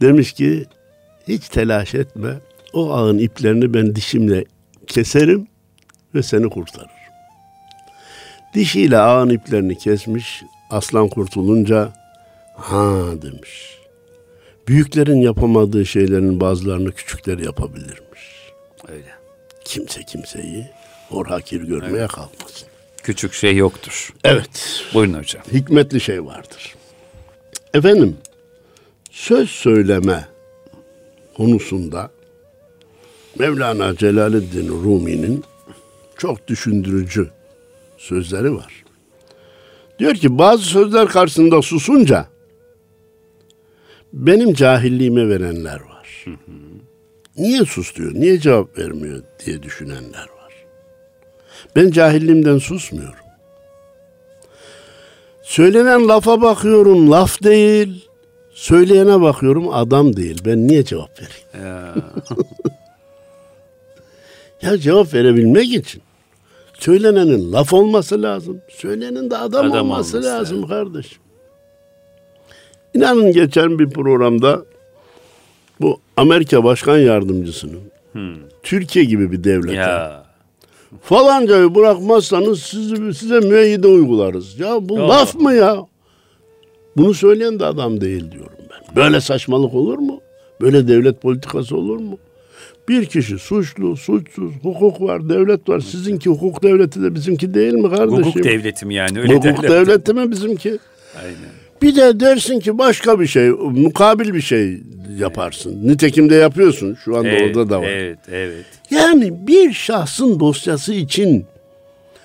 Demiş 0.00 0.32
ki 0.32 0.66
hiç 1.28 1.48
telaş 1.48 1.94
etme. 1.94 2.34
O 2.72 2.92
ağın 2.92 3.18
iplerini 3.18 3.74
ben 3.74 3.96
dişimle 3.96 4.44
keserim 4.86 5.46
ve 6.14 6.22
seni 6.22 6.50
kurtarır. 6.50 6.90
Dişiyle 8.54 8.98
ağın 8.98 9.30
iplerini 9.30 9.78
kesmiş. 9.78 10.42
Aslan 10.70 11.08
kurtulunca 11.08 11.92
ha 12.56 13.04
demiş. 13.22 13.79
Büyüklerin 14.70 15.20
yapamadığı 15.20 15.86
şeylerin 15.86 16.40
bazılarını 16.40 16.92
küçükler 16.92 17.38
yapabilirmiş. 17.38 18.52
Öyle. 18.88 19.08
Kimse 19.64 20.02
kimseyi 20.02 20.66
hor 21.08 21.26
hakir 21.26 21.62
görmeye 21.62 22.06
kalkmasın. 22.06 22.68
Küçük 23.02 23.32
şey 23.32 23.56
yoktur. 23.56 24.14
Evet. 24.24 24.84
Buyurun 24.94 25.14
hocam. 25.14 25.42
hikmetli 25.52 26.00
şey 26.00 26.24
vardır. 26.24 26.74
Efendim, 27.74 28.16
söz 29.10 29.50
söyleme 29.50 30.28
konusunda 31.36 32.10
Mevlana 33.38 33.96
Celaleddin 33.96 34.68
Rumi'nin 34.68 35.44
çok 36.18 36.48
düşündürücü 36.48 37.30
sözleri 37.98 38.54
var. 38.54 38.84
Diyor 39.98 40.14
ki 40.14 40.38
bazı 40.38 40.62
sözler 40.64 41.08
karşısında 41.08 41.62
susunca 41.62 42.26
benim 44.12 44.54
cahilliğime 44.54 45.28
verenler 45.28 45.80
var. 45.80 46.24
Niye 47.36 47.64
sus 47.64 47.96
diyor, 47.96 48.14
niye 48.14 48.38
cevap 48.40 48.78
vermiyor 48.78 49.22
diye 49.46 49.62
düşünenler 49.62 50.20
var. 50.20 50.52
Ben 51.76 51.90
cahilliğimden 51.90 52.58
susmuyorum. 52.58 53.14
Söylenen 55.42 56.08
lafa 56.08 56.42
bakıyorum 56.42 57.10
laf 57.10 57.42
değil. 57.42 58.08
Söyleyene 58.52 59.20
bakıyorum 59.20 59.68
adam 59.74 60.16
değil. 60.16 60.42
Ben 60.44 60.68
niye 60.68 60.84
cevap 60.84 61.10
vereyim? 61.20 61.46
Ya, 61.54 61.94
Ya 64.70 64.78
cevap 64.78 65.14
verebilmek 65.14 65.64
için 65.74 66.02
söylenenin 66.78 67.52
laf 67.52 67.72
olması 67.72 68.22
lazım. 68.22 68.60
Söylenenin 68.68 69.30
de 69.30 69.36
adam, 69.36 69.66
Adam 69.66 69.80
olması, 69.90 70.16
olması 70.18 70.22
lazım 70.38 70.68
kardeşim. 70.68 71.18
İnanın 72.94 73.32
geçen 73.32 73.78
bir 73.78 73.90
programda 73.90 74.64
bu 75.80 76.00
Amerika 76.16 76.64
Başkan 76.64 76.98
Yardımcısının 76.98 77.80
Türkiye 78.62 79.04
gibi 79.04 79.32
bir 79.32 79.44
devlete 79.44 79.74
ya. 79.76 80.24
falancayı 81.02 81.74
bırakmazsanız 81.74 82.62
sizi, 82.62 83.14
size 83.14 83.40
müeyyide 83.40 83.86
uygularız. 83.86 84.60
Ya 84.60 84.88
bu 84.88 84.98
Ya. 84.98 85.08
laf 85.08 85.34
mı 85.34 85.54
ya? 85.54 85.76
Bunu 86.96 87.14
söyleyen 87.14 87.60
de 87.60 87.64
adam 87.66 88.00
değil 88.00 88.32
diyorum 88.32 88.58
ben. 88.70 88.96
Böyle 88.96 89.20
saçmalık 89.20 89.74
olur 89.74 89.98
mu? 89.98 90.20
Böyle 90.60 90.88
devlet 90.88 91.22
politikası 91.22 91.76
olur 91.76 91.96
mu? 91.96 92.18
Bir 92.88 93.06
kişi 93.06 93.38
suçlu, 93.38 93.96
suçsuz, 93.96 94.52
hukuk 94.62 95.00
var, 95.00 95.28
devlet 95.28 95.68
var. 95.68 95.80
Sizinki 95.80 96.30
hukuk 96.30 96.62
devleti 96.62 97.02
de 97.02 97.14
bizimki 97.14 97.54
değil 97.54 97.72
mi 97.72 97.90
kardeşim? 97.90 98.24
Hukuk 98.24 98.44
devletim 98.44 98.90
yani 98.90 99.20
öyle 99.20 99.34
Hukuk 99.34 99.62
derler. 99.62 99.86
devleti 99.86 100.12
mi 100.14 100.30
bizimki? 100.30 100.78
Aynen. 101.22 101.59
Bir 101.82 101.96
de 101.96 102.20
dersin 102.20 102.60
ki 102.60 102.78
başka 102.78 103.20
bir 103.20 103.26
şey, 103.26 103.50
mukabil 103.50 104.34
bir 104.34 104.40
şey 104.40 104.82
yaparsın. 105.18 105.88
Nitekim 105.88 106.30
de 106.30 106.34
yapıyorsun. 106.34 106.98
Şu 107.04 107.16
anda 107.16 107.28
Evet, 107.28 107.56
orada 107.56 107.70
da 107.70 107.80
var. 107.80 107.88
Evet, 107.88 108.18
evet. 108.32 108.64
Yani 108.90 109.46
bir 109.46 109.72
şahsın 109.72 110.40
dosyası 110.40 110.92
için 110.94 111.46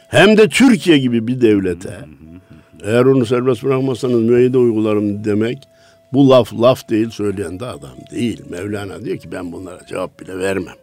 hem 0.08 0.38
de 0.38 0.50
Türkiye 0.50 0.98
gibi 0.98 1.28
bir 1.28 1.42
devlete 1.42 2.00
eğer 2.84 3.06
onu 3.06 3.26
serbest 3.26 3.64
bırakmazsanız 3.64 4.22
müeyyide 4.22 4.58
uygularım 4.58 5.26
demek 5.26 5.58
bu 6.14 6.30
laf 6.30 6.54
laf 6.54 6.90
değil 6.90 7.10
söyleyen 7.10 7.60
de 7.60 7.66
adam 7.66 7.98
değil. 8.12 8.42
Mevlana 8.50 9.06
diyor 9.06 9.18
ki 9.18 9.32
ben 9.32 9.52
bunlara 9.52 9.86
cevap 9.90 10.20
bile 10.20 10.40
vermem. 10.40 10.76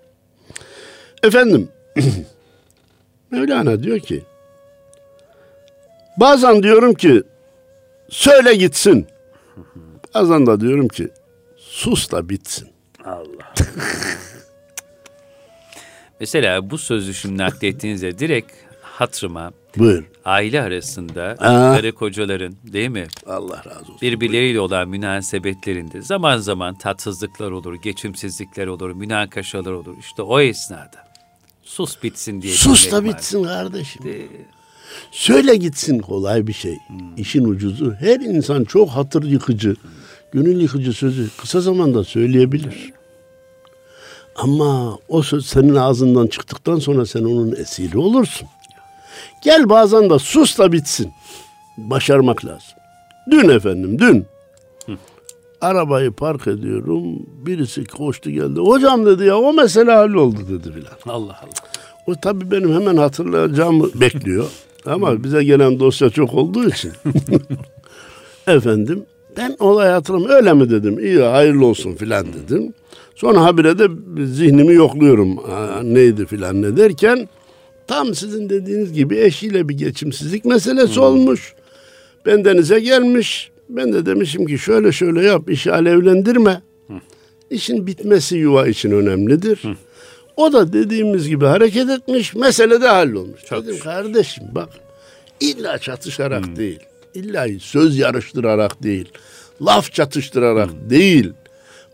Efendim 1.22 1.68
Mevlana 3.30 3.82
diyor 3.82 3.98
ki 4.00 4.22
bazen 6.16 6.62
diyorum 6.62 6.94
ki 6.94 7.22
söyle 8.12 8.55
gitsin. 8.55 9.07
Bazen 10.14 10.46
de 10.46 10.61
diyorum 10.61 10.88
ki 10.88 11.09
sus 11.57 12.11
da 12.11 12.29
bitsin. 12.29 12.68
Allah. 13.05 13.55
Mesela 16.20 16.70
bu 16.70 16.79
sözü 16.79 17.14
şimdi 17.14 17.38
naklettiğinizde 17.38 18.18
direkt 18.18 18.53
hatırıma 18.83 19.53
Buyur. 19.79 20.05
aile 20.25 20.62
arasında 20.62 21.22
Aa. 21.38 21.77
karı 21.77 21.92
kocaların 21.92 22.55
değil 22.64 22.88
mi? 22.88 23.07
Allah 23.27 23.57
razı 23.66 23.81
olsun. 23.81 23.98
birbirleriyle 24.03 24.61
olan 24.61 24.88
münasebetlerinde 24.88 26.03
zaman 26.03 26.37
zaman 26.38 26.75
tatsızlıklar 26.79 27.51
olur, 27.51 27.75
geçimsizlikler 27.75 28.66
olur, 28.66 28.90
münakaşalar 28.92 29.72
olur. 29.72 29.94
İşte 30.01 30.22
o 30.22 30.40
esnada 30.40 31.09
sus 31.62 32.03
bitsin 32.03 32.42
diye. 32.42 32.53
Sus 32.55 32.92
da 32.92 32.96
var. 32.96 33.05
bitsin 33.05 33.44
kardeşim. 33.44 34.05
De- 34.05 34.27
Söyle 35.12 35.57
gitsin 35.57 35.98
kolay 35.98 36.46
bir 36.46 36.52
şey. 36.52 36.78
İşin 37.16 37.44
ucuzu. 37.44 37.94
Her 38.00 38.20
insan 38.20 38.64
çok 38.64 38.88
hatır 38.88 39.22
yıkıcı, 39.24 39.76
gönül 40.33 40.61
yıkıcı 40.61 40.92
sözü 40.92 41.28
kısa 41.40 41.61
zamanda 41.61 42.05
söyleyebilir. 42.05 42.92
Ama 44.37 44.98
o 45.09 45.22
söz 45.22 45.46
senin 45.46 45.74
ağzından 45.74 46.26
çıktıktan 46.26 46.78
sonra 46.78 47.07
sen 47.07 47.24
onun 47.24 47.52
esiri 47.57 47.98
olursun. 47.98 48.48
Gel 49.44 49.68
bazen 49.68 50.11
de 50.11 50.18
sus 50.18 50.59
da 50.59 50.72
bitsin. 50.72 51.12
Başarmak 51.76 52.44
lazım. 52.44 52.78
Dün 53.31 53.48
efendim 53.48 53.98
dün. 53.98 54.26
Arabayı 55.61 56.12
park 56.12 56.46
ediyorum. 56.46 57.02
Birisi 57.46 57.85
koştu 57.85 58.31
geldi. 58.31 58.61
Hocam 58.61 59.07
dedi 59.07 59.24
ya 59.24 59.38
o 59.38 59.52
mesele 59.52 59.92
halloldu 59.92 60.38
dedi 60.48 60.72
filan. 60.72 61.16
Allah 61.16 61.40
Allah. 61.42 61.72
O 62.07 62.14
tabii 62.14 62.50
benim 62.50 62.74
hemen 62.74 62.96
hatırlayacağımı 62.96 63.88
bekliyor. 63.94 64.50
Ama 64.86 65.24
bize 65.24 65.44
gelen 65.44 65.80
dosya 65.80 66.10
çok 66.10 66.34
olduğu 66.34 66.68
için. 66.68 66.92
Efendim 68.46 69.04
ben 69.36 69.56
olay 69.58 69.88
hatırlamıyorum. 69.88 70.36
Öyle 70.36 70.52
mi 70.52 70.70
dedim. 70.70 70.98
İyi 70.98 71.18
hayırlı 71.20 71.66
olsun 71.66 71.94
filan 71.94 72.26
dedim. 72.32 72.74
Sonra 73.14 73.44
habire 73.44 73.78
de 73.78 73.88
zihnimi 74.26 74.74
yokluyorum. 74.74 75.36
Neydi 75.94 76.26
filan 76.26 76.62
ne 76.62 76.76
derken 76.76 77.28
tam 77.86 78.14
sizin 78.14 78.48
dediğiniz 78.48 78.92
gibi 78.92 79.18
eşiyle 79.18 79.68
bir 79.68 79.74
geçimsizlik 79.78 80.44
meselesi 80.44 81.00
olmuş. 81.00 81.54
Ben 82.26 82.44
denize 82.44 82.80
gelmiş. 82.80 83.50
Ben 83.68 83.92
de 83.92 84.06
demişim 84.06 84.46
ki 84.46 84.58
şöyle 84.58 84.92
şöyle 84.92 85.24
yap 85.24 85.50
işi 85.50 85.72
alevlendirme. 85.72 86.62
İşin 87.50 87.86
bitmesi 87.86 88.36
yuva 88.36 88.66
için 88.68 88.90
önemlidir. 88.90 89.62
O 90.42 90.52
da 90.52 90.72
dediğimiz 90.72 91.28
gibi 91.28 91.46
hareket 91.46 91.90
etmiş. 91.90 92.35
Mesele 92.35 92.81
de 92.81 92.88
hallolmuş. 92.88 93.44
Çok 93.44 93.66
Dedim 93.66 93.78
kardeşim 93.78 94.44
bak 94.52 94.68
illa 95.40 95.78
çatışarak 95.78 96.57
değil. 96.57 96.81
İlla 97.14 97.46
söz 97.61 97.98
yarıştırarak 97.98 98.83
değil. 98.83 99.12
Laf 99.62 99.92
çatıştırarak 99.92 100.70
değil. 100.90 101.33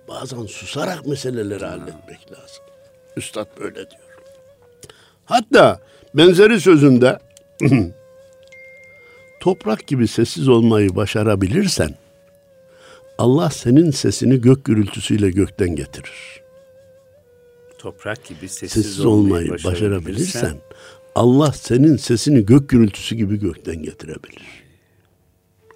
Bazen 0.09 0.47
susarak 0.47 1.07
meseleleri 1.07 1.65
halletmek 1.65 2.33
lazım. 2.33 2.65
Üstad 3.17 3.47
böyle 3.61 3.75
diyor. 3.75 4.09
Hatta 5.25 5.81
benzeri 6.15 6.61
sözünde 6.61 7.19
toprak 9.41 9.87
gibi 9.87 10.09
sessiz 10.09 10.49
olmayı 10.49 10.97
başarabilirsen 10.97 11.95
Allah 13.19 13.51
senin 13.51 13.91
sesini 13.91 14.41
gök 14.41 14.65
gürültüsüyle 14.65 15.31
gökten 15.31 15.77
getirir. 15.77 16.38
Toprak 17.79 18.25
gibi 18.25 18.49
sessiz, 18.49 18.83
Sessiz 18.83 19.05
olmayı 19.05 19.51
başarabilirsen 19.64 20.57
Allah 21.14 21.53
senin 21.53 21.97
sesini 21.97 22.47
gök 22.47 22.69
gürültüsü 22.69 23.17
gibi 23.17 23.41
gökten 23.41 23.83
getirebilir. 23.83 24.43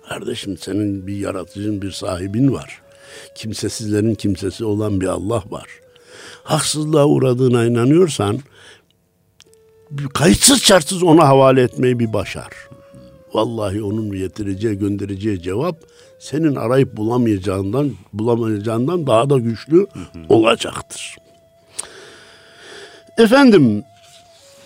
Kardeşim 0.09 0.59
senin 0.59 1.07
bir 1.07 1.17
yaratıcın, 1.17 1.83
bir 1.83 1.91
sahibin 1.91 2.53
var. 2.53 2.83
Kimsesizlerin 3.35 4.15
kimsesi 4.15 4.65
olan 4.65 5.01
bir 5.01 5.07
Allah 5.07 5.43
var. 5.51 5.67
Haksızlığa 6.45 7.07
uğradığına 7.07 7.65
inanıyorsan 7.65 8.41
kayıtsız 10.15 10.62
şartsız 10.62 11.03
ona 11.03 11.29
havale 11.29 11.62
etmeyi 11.62 11.99
bir 11.99 12.12
başar. 12.12 12.53
Vallahi 13.35 13.83
onun 13.83 14.12
getireceği, 14.12 14.79
göndereceği 14.79 15.43
cevap 15.43 15.77
senin 16.19 16.55
arayıp 16.55 16.97
bulamayacağından, 16.97 17.93
bulamayacağından 18.12 19.07
daha 19.07 19.31
da 19.31 19.38
güçlü 19.38 19.87
olacaktır. 20.29 21.17
Efendim, 23.18 23.85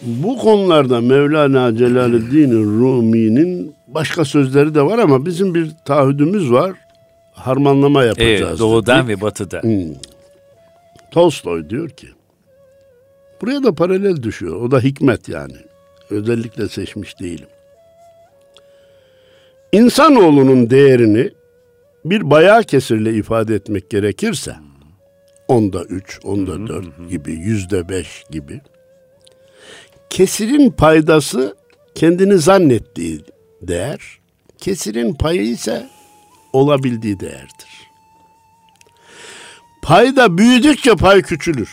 bu 0.02 0.38
konularda 0.38 1.00
Mevlana 1.00 1.76
Celaleddin 1.76 2.50
Rumi'nin 2.80 3.74
başka 3.88 4.24
sözleri 4.24 4.74
de 4.74 4.82
var 4.82 4.98
ama 4.98 5.26
bizim 5.26 5.54
bir 5.54 5.70
taahhüdümüz 5.84 6.52
var. 6.52 6.72
Harmanlama 7.32 8.04
yapacağız. 8.04 8.42
Evet, 8.42 8.58
doğudan 8.58 9.08
dedik. 9.08 9.18
ve 9.18 9.20
batıda. 9.20 9.62
Hmm. 9.62 9.94
Tolstoy 11.10 11.70
diyor 11.70 11.88
ki, 11.90 12.08
buraya 13.42 13.62
da 13.62 13.74
paralel 13.74 14.22
düşüyor. 14.22 14.56
O 14.62 14.70
da 14.70 14.80
hikmet 14.80 15.28
yani. 15.28 15.56
Özellikle 16.10 16.68
seçmiş 16.68 17.20
değilim. 17.20 17.48
İnsanoğlunun 19.72 20.70
değerini 20.70 21.30
bir 22.04 22.30
bayağı 22.30 22.62
kesirle 22.62 23.14
ifade 23.14 23.54
etmek 23.54 23.90
gerekirse, 23.90 24.56
onda 25.48 25.84
üç, 25.84 26.20
onda 26.24 26.66
dört 26.66 27.10
gibi, 27.10 27.32
yüzde 27.32 27.88
beş 27.88 28.24
gibi, 28.30 28.60
kesirin 30.10 30.70
paydası 30.70 31.56
kendini 31.94 32.38
zannettiği 32.38 33.20
değer, 33.62 34.18
kesirin 34.58 35.14
payı 35.14 35.42
ise 35.42 35.86
olabildiği 36.52 37.20
değerdir. 37.20 37.86
Payda 39.82 40.38
büyüdükçe 40.38 40.96
pay 40.96 41.22
küçülür. 41.22 41.70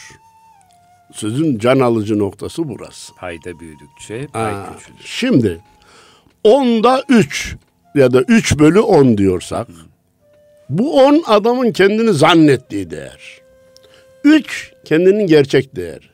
Sözün 1.13 1.59
can 1.59 1.79
alıcı 1.79 2.19
noktası 2.19 2.69
burası. 2.69 3.15
Payda 3.15 3.59
büyüdükçe 3.59 4.27
pay 4.27 4.53
Ha, 4.53 4.69
küçülür. 4.77 4.99
Şimdi 5.05 5.61
onda 6.43 7.03
3 7.09 7.55
ya 7.95 8.13
da 8.13 8.21
3 8.21 8.59
bölü 8.59 8.79
10 8.79 9.17
diyorsak 9.17 9.67
bu 10.69 11.03
10 11.05 11.23
adamın 11.27 11.71
kendini 11.71 12.13
zannettiği 12.13 12.89
değer. 12.89 13.42
3 14.23 14.71
kendinin 14.85 15.27
gerçek 15.27 15.75
değeri. 15.75 16.05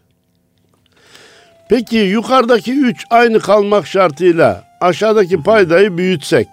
Peki 1.69 1.97
yukarıdaki 1.97 2.73
3 2.73 3.05
aynı 3.09 3.39
kalmak 3.39 3.87
şartıyla 3.87 4.63
aşağıdaki 4.81 5.43
paydayı 5.43 5.97
büyütsek 5.97 6.47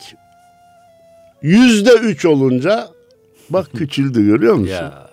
yüzde 1.43 1.93
3 1.93 2.25
olunca 2.25 2.89
bak 3.51 3.67
küçüldü 3.77 4.27
görüyor 4.27 4.55
musun? 4.55 4.75
Ya. 4.75 5.07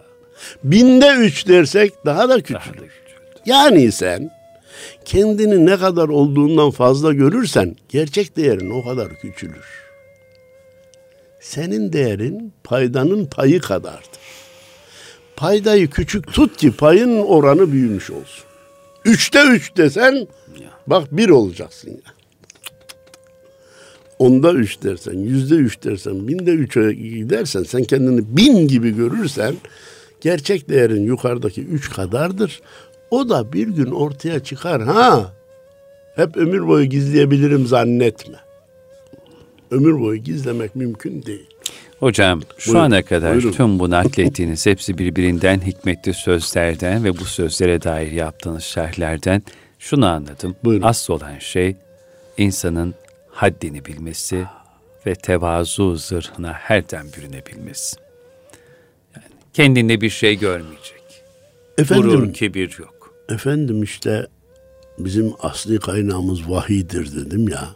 Binde 0.64 1.10
3 1.10 1.48
dersek 1.48 2.06
daha 2.06 2.30
da 2.30 2.38
küçülür. 2.38 2.54
Daha 2.56 2.74
da 2.74 2.88
küçüldü. 2.88 3.42
Yani 3.46 3.92
sen 3.92 4.32
kendini 5.06 5.66
ne 5.66 5.78
kadar 5.78 6.10
olduğundan 6.10 6.72
fazla 6.72 7.14
görürsen 7.14 7.76
gerçek 7.90 8.38
değerin 8.38 8.70
o 8.70 8.86
kadar 8.86 9.10
küçülür. 9.10 9.84
Senin 11.40 11.94
değerin 11.94 12.54
paydanın 12.64 13.26
payı 13.26 13.62
kadardır. 13.62 14.23
Paydayı 15.44 15.90
küçük 15.90 16.34
tut 16.34 16.58
ki 16.58 16.72
payın 16.72 17.22
oranı 17.22 17.72
büyümüş 17.72 18.12
olsun. 18.12 18.46
Üçte 19.06 19.44
üç 19.44 19.78
desen 19.78 20.28
bak 20.88 21.08
bir 21.12 21.30
olacaksın 21.30 21.90
ya. 21.90 22.14
Onda 24.20 24.54
üç 24.54 24.84
dersen, 24.84 25.14
yüzde 25.14 25.56
üç 25.56 25.84
dersen, 25.84 26.28
binde 26.28 26.52
üçe 26.52 26.94
gidersen 26.94 27.64
sen 27.64 27.84
kendini 27.84 28.38
bin 28.38 28.68
gibi 28.68 28.96
görürsen 28.96 29.56
gerçek 30.22 30.70
değerin 30.70 31.04
yukarıdaki 31.04 31.62
üç 31.62 31.90
kadardır. 31.90 32.62
O 33.12 33.30
da 33.30 33.54
bir 33.54 33.68
gün 33.68 33.92
ortaya 33.92 34.44
çıkar 34.44 34.82
ha. 34.82 35.34
Hep 36.16 36.38
ömür 36.38 36.68
boyu 36.68 36.86
gizleyebilirim 36.86 37.68
zannetme. 37.68 38.38
Ömür 39.72 40.00
boyu 40.00 40.20
gizlemek 40.20 40.76
mümkün 40.76 41.24
değil. 41.24 41.53
Hocam 42.04 42.42
şu 42.58 42.72
Buyurun, 42.74 42.86
ana 42.86 43.02
kadar 43.02 43.34
buyurun. 43.34 43.52
tüm 43.52 43.80
bu 43.80 43.90
naklettiğiniz 43.90 44.66
hepsi 44.66 44.98
birbirinden 44.98 45.60
hikmetli 45.62 46.14
sözlerden 46.14 47.04
ve 47.04 47.18
bu 47.18 47.26
sözlere 47.26 47.84
dair 47.84 48.12
yaptığınız 48.12 48.64
şerhlerden 48.64 49.44
şunu 49.80 50.06
anladım. 50.06 50.56
Buyurun. 50.64 50.88
Asıl 50.88 51.14
olan 51.14 51.40
şey 51.40 51.76
insanın 52.38 52.96
haddini 53.30 53.86
bilmesi 53.86 54.46
ve 55.06 55.16
tevazu 55.16 55.96
zırhına 55.96 56.54
herden 56.54 57.06
bürünebilmesi. 57.18 57.96
Yani 59.16 59.26
kendinde 59.54 60.02
bir 60.02 60.10
şey 60.10 60.40
görmeyecek. 60.40 61.04
Efendim, 61.78 62.10
Gurur, 62.10 62.34
kibir 62.34 62.76
yok. 62.80 63.14
efendim 63.30 63.84
işte 63.84 64.28
bizim 64.98 65.34
asli 65.40 65.80
kaynağımız 65.80 66.50
vahiydir 66.50 67.16
dedim 67.16 67.50
ya. 67.50 67.70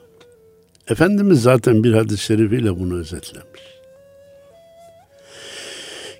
Efendimiz 0.90 1.42
zaten 1.42 1.84
bir 1.84 1.94
hadis-i 1.94 2.24
şerifiyle 2.24 2.80
bunu 2.80 3.00
özetlemiş. 3.00 3.77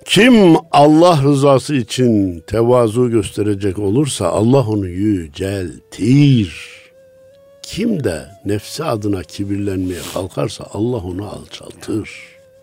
Kim 0.08 0.56
Allah 0.72 1.22
rızası 1.22 1.74
için 1.74 2.40
tevazu 2.46 3.10
gösterecek 3.10 3.78
olursa 3.78 4.28
Allah 4.28 4.66
onu 4.68 4.86
yüceltir. 4.86 6.54
Kim 7.62 8.04
de 8.04 8.28
nefsi 8.44 8.84
adına 8.84 9.22
kibirlenmeye 9.22 10.00
kalkarsa 10.14 10.64
Allah 10.72 10.96
onu 10.96 11.28
alçaltır. 11.28 12.10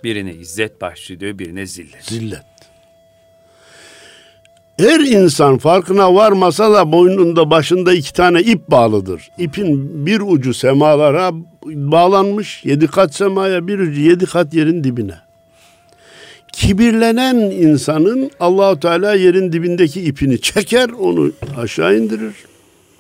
Birine 0.04 0.34
izzet 0.34 0.82
bahşediyor, 0.82 1.40
birine 1.40 1.66
zillet. 1.66 2.06
Zillet. 2.06 2.44
Her 4.78 5.00
insan 5.00 5.58
farkına 5.58 6.16
varmasa 6.16 6.74
da 6.74 6.92
boynunda 6.92 7.52
başında 7.52 7.94
iki 7.94 8.14
tane 8.14 8.42
ip 8.42 8.72
bağlıdır. 8.72 9.30
İpin 9.38 10.06
bir 10.06 10.20
ucu 10.20 10.54
semalara 10.54 11.32
bağlanmış, 11.66 12.66
yedi 12.66 12.88
kat 12.88 13.16
semaya, 13.16 13.68
bir 13.68 13.80
ucu 13.80 14.02
yedi 14.02 14.26
kat 14.26 14.54
yerin 14.54 14.84
dibine. 14.84 15.25
Kibirlenen 16.56 17.36
insanın 17.36 18.32
Allahu 18.40 18.80
Teala 18.80 19.14
yerin 19.14 19.52
dibindeki 19.52 20.02
ipini 20.02 20.42
çeker, 20.42 20.90
onu 20.90 21.32
aşağı 21.58 21.98
indirir. 21.98 22.34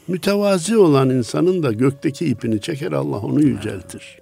Mütevazi 0.07 0.77
olan 0.77 1.09
insanın 1.09 1.63
da 1.63 1.71
gökteki 1.71 2.25
ipini 2.25 2.61
çeker, 2.61 2.91
Allah 2.91 3.17
onu 3.17 3.41
yüceltir. 3.41 4.19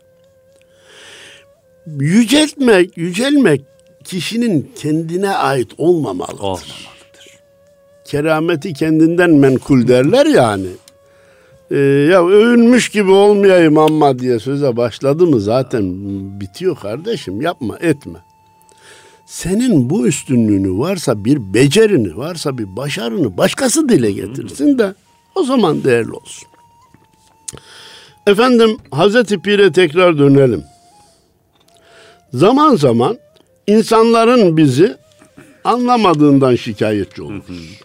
Yüceltmek, 2.00 2.98
yücelmek 2.98 3.62
kişinin 4.04 4.72
kendine 4.76 5.30
ait 5.30 5.72
olmamalıdır. 5.78 6.40
Olmamalıdır. 6.40 7.40
Kerameti 8.06 8.74
kendinden 8.74 9.32
menkul 9.32 9.88
derler 9.88 10.26
yani. 10.26 10.68
Ee, 11.72 11.78
ya 12.12 12.28
övünmüş 12.28 12.90
gibi 12.90 13.12
olmayayım 13.12 13.78
ama 13.78 14.20
diye 14.20 14.40
söze 14.40 14.78
başladı 14.78 15.28
mı 15.28 15.40
zaten 15.40 15.84
bitiyor 16.40 16.76
kardeşim 16.76 17.42
yapma 17.42 17.78
etme. 17.82 18.20
Senin 19.34 19.90
bu 19.90 20.08
üstünlüğünü 20.08 20.80
varsa 20.80 21.26
bir 21.26 21.54
becerini 21.54 22.18
varsa 22.18 22.58
bir 22.58 22.76
başarını 22.76 23.38
başkası 23.38 23.90
dile 23.90 24.12
getirsin 24.12 24.80
de 24.80 24.94
o 25.36 25.44
zaman 25.44 25.84
değerli 25.84 26.12
olsun. 26.12 26.48
Efendim 28.28 28.78
Hazreti 28.92 29.42
Pir'e 29.42 29.72
tekrar 29.72 30.18
dönelim. 30.18 30.64
Zaman 32.34 32.76
zaman 32.76 33.18
insanların 33.68 34.58
bizi 34.58 34.98
anlamadığından 35.64 36.56
şikayetçi 36.56 37.22
oluruz. 37.22 37.80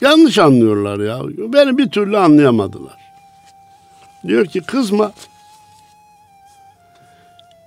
Yanlış 0.00 0.38
anlıyorlar 0.38 0.98
ya. 0.98 1.20
Beni 1.52 1.78
bir 1.78 1.90
türlü 1.90 2.18
anlayamadılar. 2.18 2.98
Diyor 4.26 4.46
ki 4.46 4.60
kızma. 4.60 5.12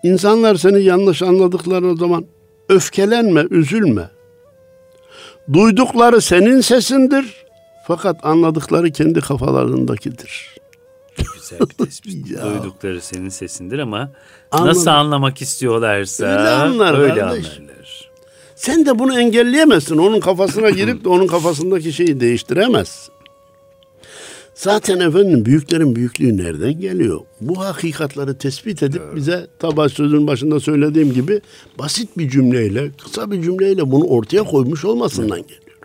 İnsanlar 0.03 0.55
seni 0.55 0.83
yanlış 0.83 1.21
anladıkları 1.21 1.88
o 1.88 1.95
zaman 1.95 2.25
öfkelenme, 2.69 3.45
üzülme. 3.49 4.10
Duydukları 5.53 6.21
senin 6.21 6.62
sesindir. 6.62 7.45
Fakat 7.88 8.25
anladıkları 8.25 8.91
kendi 8.91 9.21
kafalarındakidir. 9.21 10.55
Güzel 11.17 11.60
bir 11.60 11.86
tespit. 11.86 12.27
Duydukları 12.43 13.01
senin 13.01 13.29
sesindir 13.29 13.79
ama 13.79 14.12
Anladım. 14.51 14.69
nasıl 14.69 14.88
anlamak 14.91 15.41
istiyorlarsa 15.41 16.25
Öyle 16.25 16.49
anlar 16.49 16.99
öyle 16.99 17.23
anlarlar. 17.23 18.10
Sen 18.55 18.86
de 18.86 18.99
bunu 18.99 19.19
engelleyemezsin. 19.19 19.97
Onun 19.97 20.19
kafasına 20.19 20.69
girip 20.69 21.03
de 21.03 21.10
onun 21.10 21.27
kafasındaki 21.27 21.93
şeyi 21.93 22.19
değiştiremezsin. 22.19 23.13
Zaten 24.60 25.00
efendim 25.00 25.45
büyüklerin 25.45 25.95
büyüklüğü 25.95 26.38
nereden 26.38 26.80
geliyor? 26.80 27.19
Bu 27.41 27.60
hakikatları 27.60 28.38
tespit 28.38 28.84
edip 28.84 29.02
bize 29.15 29.48
tabi 29.60 29.89
sözün 29.89 30.28
başında 30.28 30.60
söylediğim 30.60 31.13
gibi 31.13 31.41
basit 31.80 32.17
bir 32.17 32.30
cümleyle, 32.30 32.91
kısa 33.04 33.32
bir 33.32 33.41
cümleyle 33.41 33.91
bunu 33.91 34.04
ortaya 34.04 34.43
koymuş 34.43 34.86
olmasından 34.86 35.41
geliyor. 35.41 35.78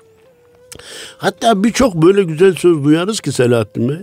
Hatta 1.18 1.64
birçok 1.64 1.94
böyle 1.94 2.22
güzel 2.22 2.54
söz 2.54 2.84
duyarız 2.84 3.20
ki 3.20 3.32
Selahattin 3.32 3.88
Bey. 3.88 3.98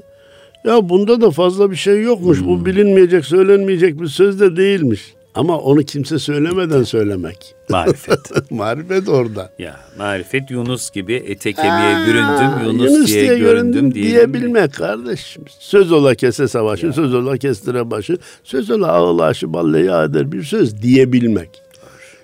Ya 0.66 0.90
bunda 0.90 1.22
da 1.22 1.32
fazla 1.32 1.72
bir 1.72 1.76
şey 1.76 2.02
yokmuş. 2.02 2.46
Bu 2.46 2.66
bilinmeyecek, 2.66 3.26
söylenmeyecek 3.26 4.02
bir 4.02 4.08
söz 4.08 4.40
de 4.40 4.58
değilmiş. 4.58 5.14
Ama 5.36 5.58
onu 5.58 5.84
kimse 5.84 6.20
söylemeden 6.20 6.84
söylemek. 6.84 7.56
Marifet. 7.70 8.32
marifet 8.52 9.10
orada. 9.10 9.52
Ya 9.60 9.80
marifet 9.98 10.52
Yunus 10.52 10.92
gibi 10.92 11.14
ete 11.14 11.54
kemiğe 11.54 12.08
büründüm, 12.08 12.66
Yunus, 12.66 12.92
Yunus 12.92 13.08
diye, 13.08 13.24
diye 13.24 13.40
göründüm 13.40 13.94
diyebilmek 13.94 14.74
kardeşim. 14.74 15.44
Söz 15.60 15.92
ola 15.92 16.16
kese 16.16 16.48
savaşı, 16.48 16.86
ya. 16.86 16.94
söz 16.94 17.14
ola 17.14 17.38
kestire 17.38 17.92
başı, 17.92 18.18
söz 18.44 18.72
ola 18.72 18.92
ağla 18.92 19.24
aşı 19.24 19.54
balleyi 19.54 19.86
eder 19.86 20.32
bir 20.32 20.44
söz 20.44 20.82
diyebilmek. 20.82 21.50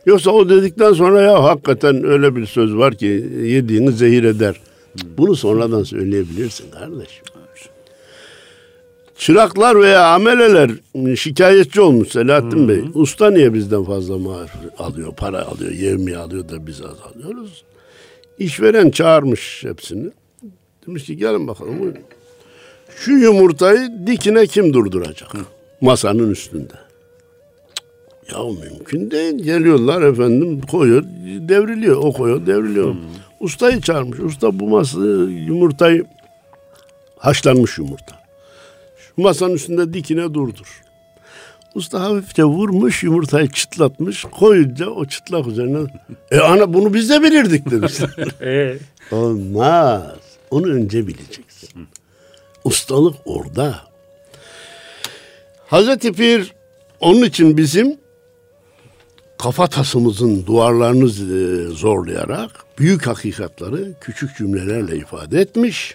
Yoksa 0.05 0.31
o 0.31 0.49
dedikten 0.49 0.93
sonra 0.93 1.21
ya 1.21 1.43
hakikaten 1.43 2.03
öyle 2.03 2.35
bir 2.35 2.45
söz 2.45 2.75
var 2.75 2.95
ki 2.95 3.29
yediğini 3.43 3.91
zehir 3.91 4.23
eder. 4.23 4.55
Bunu 5.17 5.35
sonradan 5.35 5.83
söyleyebilirsin 5.83 6.71
kardeşim. 6.71 7.23
Çıraklar 9.17 9.81
veya 9.81 10.07
ameleler 10.07 10.71
şikayetçi 11.15 11.81
olmuş 11.81 12.07
Selahattin 12.07 12.57
hmm. 12.57 12.69
Bey. 12.69 12.83
Usta 12.93 13.31
niye 13.31 13.53
bizden 13.53 13.83
fazla 13.83 14.17
maaş 14.17 14.49
alıyor, 14.77 15.13
para 15.15 15.45
alıyor, 15.45 15.71
yevmiye 15.71 16.17
alıyor 16.17 16.49
da 16.49 16.67
biz 16.67 16.81
az 16.81 16.97
alıyoruz. 17.13 17.63
İşveren 18.39 18.89
çağırmış 18.89 19.63
hepsini. 19.63 20.11
Demiş 20.87 21.05
ki 21.05 21.17
gelin 21.17 21.47
bakalım 21.47 21.93
Şu 22.97 23.11
yumurtayı 23.11 23.91
dikine 24.07 24.47
kim 24.47 24.73
durduracak? 24.73 25.33
Hı. 25.33 25.39
Masanın 25.81 26.31
üstünde. 26.31 26.73
Ya 28.31 28.37
mümkün 28.43 29.11
değil. 29.11 29.43
Geliyorlar 29.43 30.01
efendim 30.01 30.61
koyuyor, 30.61 31.03
devriliyor. 31.49 31.97
O 31.97 32.13
koyuyor, 32.13 32.45
devriliyor. 32.45 32.91
Hmm. 32.91 32.99
Ustayı 33.39 33.81
çağırmış. 33.81 34.19
Usta 34.19 34.59
bu 34.59 34.67
masayı 34.67 35.29
yumurtayı 35.47 36.05
haşlanmış 37.17 37.77
yumurta. 37.77 38.16
Masanın 39.17 39.53
üstünde 39.53 39.93
dikine 39.93 40.33
durdur. 40.33 40.81
Usta 41.75 42.01
hafifçe 42.01 42.43
vurmuş, 42.43 43.03
yumurtayı 43.03 43.47
çıtlatmış. 43.49 44.25
Koyunca 44.31 44.89
o 44.89 45.05
çıtlak 45.05 45.47
üzerine 45.47 45.87
e 46.31 46.39
ana 46.39 46.73
bunu 46.73 46.93
biz 46.93 47.09
de 47.09 47.21
bilirdik 47.21 47.71
demişler. 47.71 48.09
E? 48.41 48.77
Olmaz. 49.15 50.17
Onu 50.51 50.67
önce 50.73 51.07
bileceksin. 51.07 51.87
Ustalık 52.63 53.15
orada. 53.25 53.79
Hazreti 55.67 56.13
Pir 56.13 56.53
onun 56.99 57.21
için 57.21 57.57
bizim 57.57 57.97
kafa 59.37 59.67
tasımızın 59.67 60.45
duvarlarını 60.45 61.05
e, 61.05 61.67
zorlayarak 61.67 62.51
büyük 62.79 63.07
hakikatları 63.07 63.93
küçük 64.01 64.37
cümlelerle 64.37 64.97
ifade 64.97 65.41
etmiş. 65.41 65.93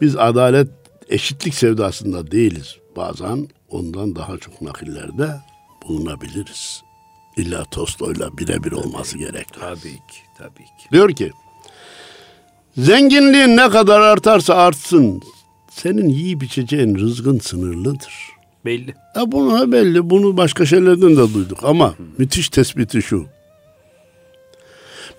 Biz 0.00 0.16
adalet 0.16 0.68
eşitlik 1.08 1.54
sevdasında 1.54 2.30
değiliz. 2.30 2.76
Bazen 2.96 3.48
ondan 3.70 4.16
daha 4.16 4.38
çok 4.38 4.62
nakillerde 4.62 5.28
bulunabiliriz. 5.88 6.82
İlla 7.36 7.64
Tolstoy'la 7.64 8.38
birebir 8.38 8.72
olması 8.72 9.18
gerek. 9.18 9.46
Tabii 9.60 9.82
ki, 9.82 10.20
tabii 10.38 10.64
ki. 10.64 10.90
Diyor 10.92 11.10
ki, 11.12 11.30
zenginliğin 12.76 13.56
ne 13.56 13.68
kadar 13.70 14.00
artarsa 14.00 14.54
artsın, 14.54 15.22
senin 15.70 16.08
yiyip 16.08 16.42
içeceğin 16.42 16.94
rızgın 16.94 17.38
sınırlıdır. 17.38 18.14
Belli. 18.64 18.94
Ya 19.16 19.32
bunu 19.32 19.72
belli. 19.72 20.10
Bunu 20.10 20.36
başka 20.36 20.66
şeylerden 20.66 21.16
de 21.16 21.34
duyduk 21.34 21.58
ama 21.62 21.88
Hı. 21.90 21.94
müthiş 22.18 22.48
tespiti 22.48 23.02
şu. 23.02 23.26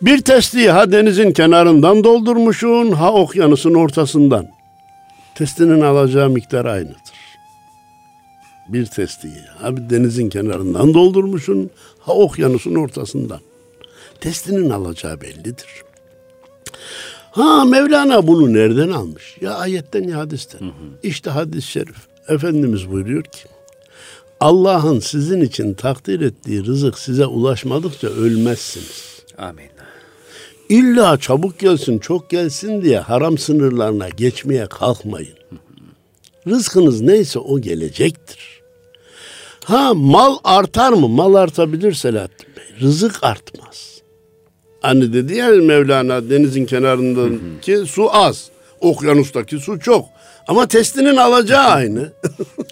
Bir 0.01 0.21
testiyi 0.21 0.69
ha 0.69 0.91
denizin 0.91 1.31
kenarından 1.31 2.03
doldurmuşsun 2.03 2.91
ha 2.91 3.13
okyanusun 3.13 3.73
ortasından. 3.73 4.56
Testinin 5.37 5.81
alacağı 5.81 6.29
miktar 6.29 6.65
aynıdır. 6.65 7.17
Bir 8.67 8.85
testiyi 8.85 9.41
ha 9.57 9.77
bir 9.77 9.89
denizin 9.89 10.29
kenarından 10.29 10.93
doldurmuşsun 10.93 11.69
ha 11.99 12.13
okyanusun 12.13 12.75
ortasından. 12.75 13.39
Testinin 14.21 14.69
alacağı 14.69 15.21
bellidir. 15.21 15.83
Ha 17.31 17.65
Mevlana 17.65 18.27
bunu 18.27 18.53
nereden 18.53 18.89
almış? 18.89 19.37
Ya 19.41 19.53
ayetten 19.53 20.03
ya 20.03 20.17
hadisten. 20.17 20.59
Hı 20.59 20.65
hı. 20.65 20.99
İşte 21.03 21.29
hadis-i 21.29 21.71
şerif. 21.71 22.07
Efendimiz 22.27 22.91
buyuruyor 22.91 23.23
ki 23.23 23.39
Allah'ın 24.39 24.99
sizin 24.99 25.41
için 25.41 25.73
takdir 25.73 26.21
ettiği 26.21 26.65
rızık 26.65 26.99
size 26.99 27.25
ulaşmadıkça 27.25 28.07
ölmezsiniz. 28.07 29.23
Amin. 29.37 29.76
İlla 30.69 31.17
çabuk 31.17 31.59
gelsin, 31.59 31.99
çok 31.99 32.29
gelsin 32.29 32.81
diye 32.81 32.99
haram 32.99 33.37
sınırlarına 33.37 34.09
geçmeye 34.09 34.65
kalkmayın. 34.65 35.37
Rızkınız 36.47 37.01
neyse 37.01 37.39
o 37.39 37.59
gelecektir. 37.59 38.61
Ha 39.63 39.93
mal 39.93 40.37
artar 40.43 40.93
mı? 40.93 41.07
Mal 41.07 41.33
artabilir 41.33 41.93
Selahattin 41.93 42.47
Bey. 42.57 42.63
Rızık 42.81 43.23
artmaz. 43.23 44.01
Hani 44.81 45.13
dedi 45.13 45.35
ya 45.35 45.47
Mevlana 45.49 46.29
denizin 46.29 46.65
kenarındaki 46.65 47.77
su 47.77 48.15
az. 48.15 48.49
Okyanustaki 48.81 49.59
su 49.59 49.79
çok. 49.79 50.05
Ama 50.47 50.67
testinin 50.67 51.15
alacağı 51.15 51.65
aynı. 51.67 52.11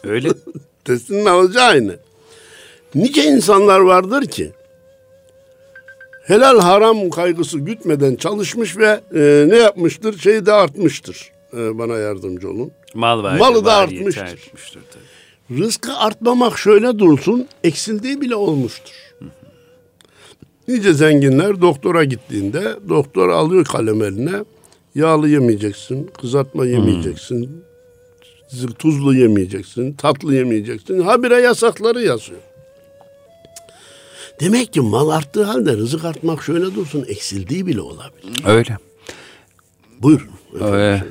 Öyle. 0.04 0.30
testinin 0.86 1.26
alacağı 1.26 1.66
aynı. 1.66 1.96
Nice 2.96 3.24
insanlar 3.24 3.80
vardır 3.80 4.26
ki 4.26 4.52
helal 6.28 6.60
haram 6.60 7.10
kaygısı 7.10 7.60
gütmeden 7.60 8.16
çalışmış 8.16 8.78
ve 8.78 9.02
e, 9.16 9.46
ne 9.50 9.58
yapmıştır? 9.58 10.20
Şeyi 10.20 10.46
de 10.46 10.54
artmıştır. 10.54 11.32
E, 11.54 11.78
bana 11.78 11.98
yardımcı 11.98 12.50
olun. 12.50 12.72
Mal 12.94 13.24
var. 13.24 13.38
Malı 13.38 13.66
da 13.66 13.74
artmıştır. 13.74 14.52
Rızkı 15.52 15.94
artmamak 15.94 16.58
şöyle 16.58 17.00
dursun, 17.00 17.48
eksildiği 17.64 18.22
bile 18.22 18.36
olmuştur. 18.36 18.94
Nice 20.68 20.94
zenginler 20.94 21.62
doktora 21.62 22.04
gittiğinde 22.04 22.76
doktor 22.90 23.30
alıyor 23.30 23.66
kalem 23.66 24.02
eline. 24.02 24.46
Yağlı 24.96 25.30
yemeyeceksin, 25.30 26.10
kızartma 26.22 26.66
yemeyeceksin, 26.66 27.64
hmm. 28.52 28.72
tuzlu 28.80 29.14
yemeyeceksin, 29.16 29.94
tatlı 29.94 30.36
yemeyeceksin. 30.36 31.02
Habire 31.02 31.42
yasakları 31.42 32.02
yazıyor. 32.02 32.40
Demek 34.40 34.74
ki 34.74 34.82
mal 34.82 35.10
arttığı 35.10 35.44
halde 35.44 35.78
rızık 35.78 36.06
artmak 36.06 36.44
şöyle 36.44 36.76
dursun 36.76 37.06
eksildiği 37.08 37.68
bile 37.68 37.82
olabilir. 37.82 38.46
Öyle. 38.46 38.78
Buyurun. 40.02 40.30
Ee, 40.62 41.02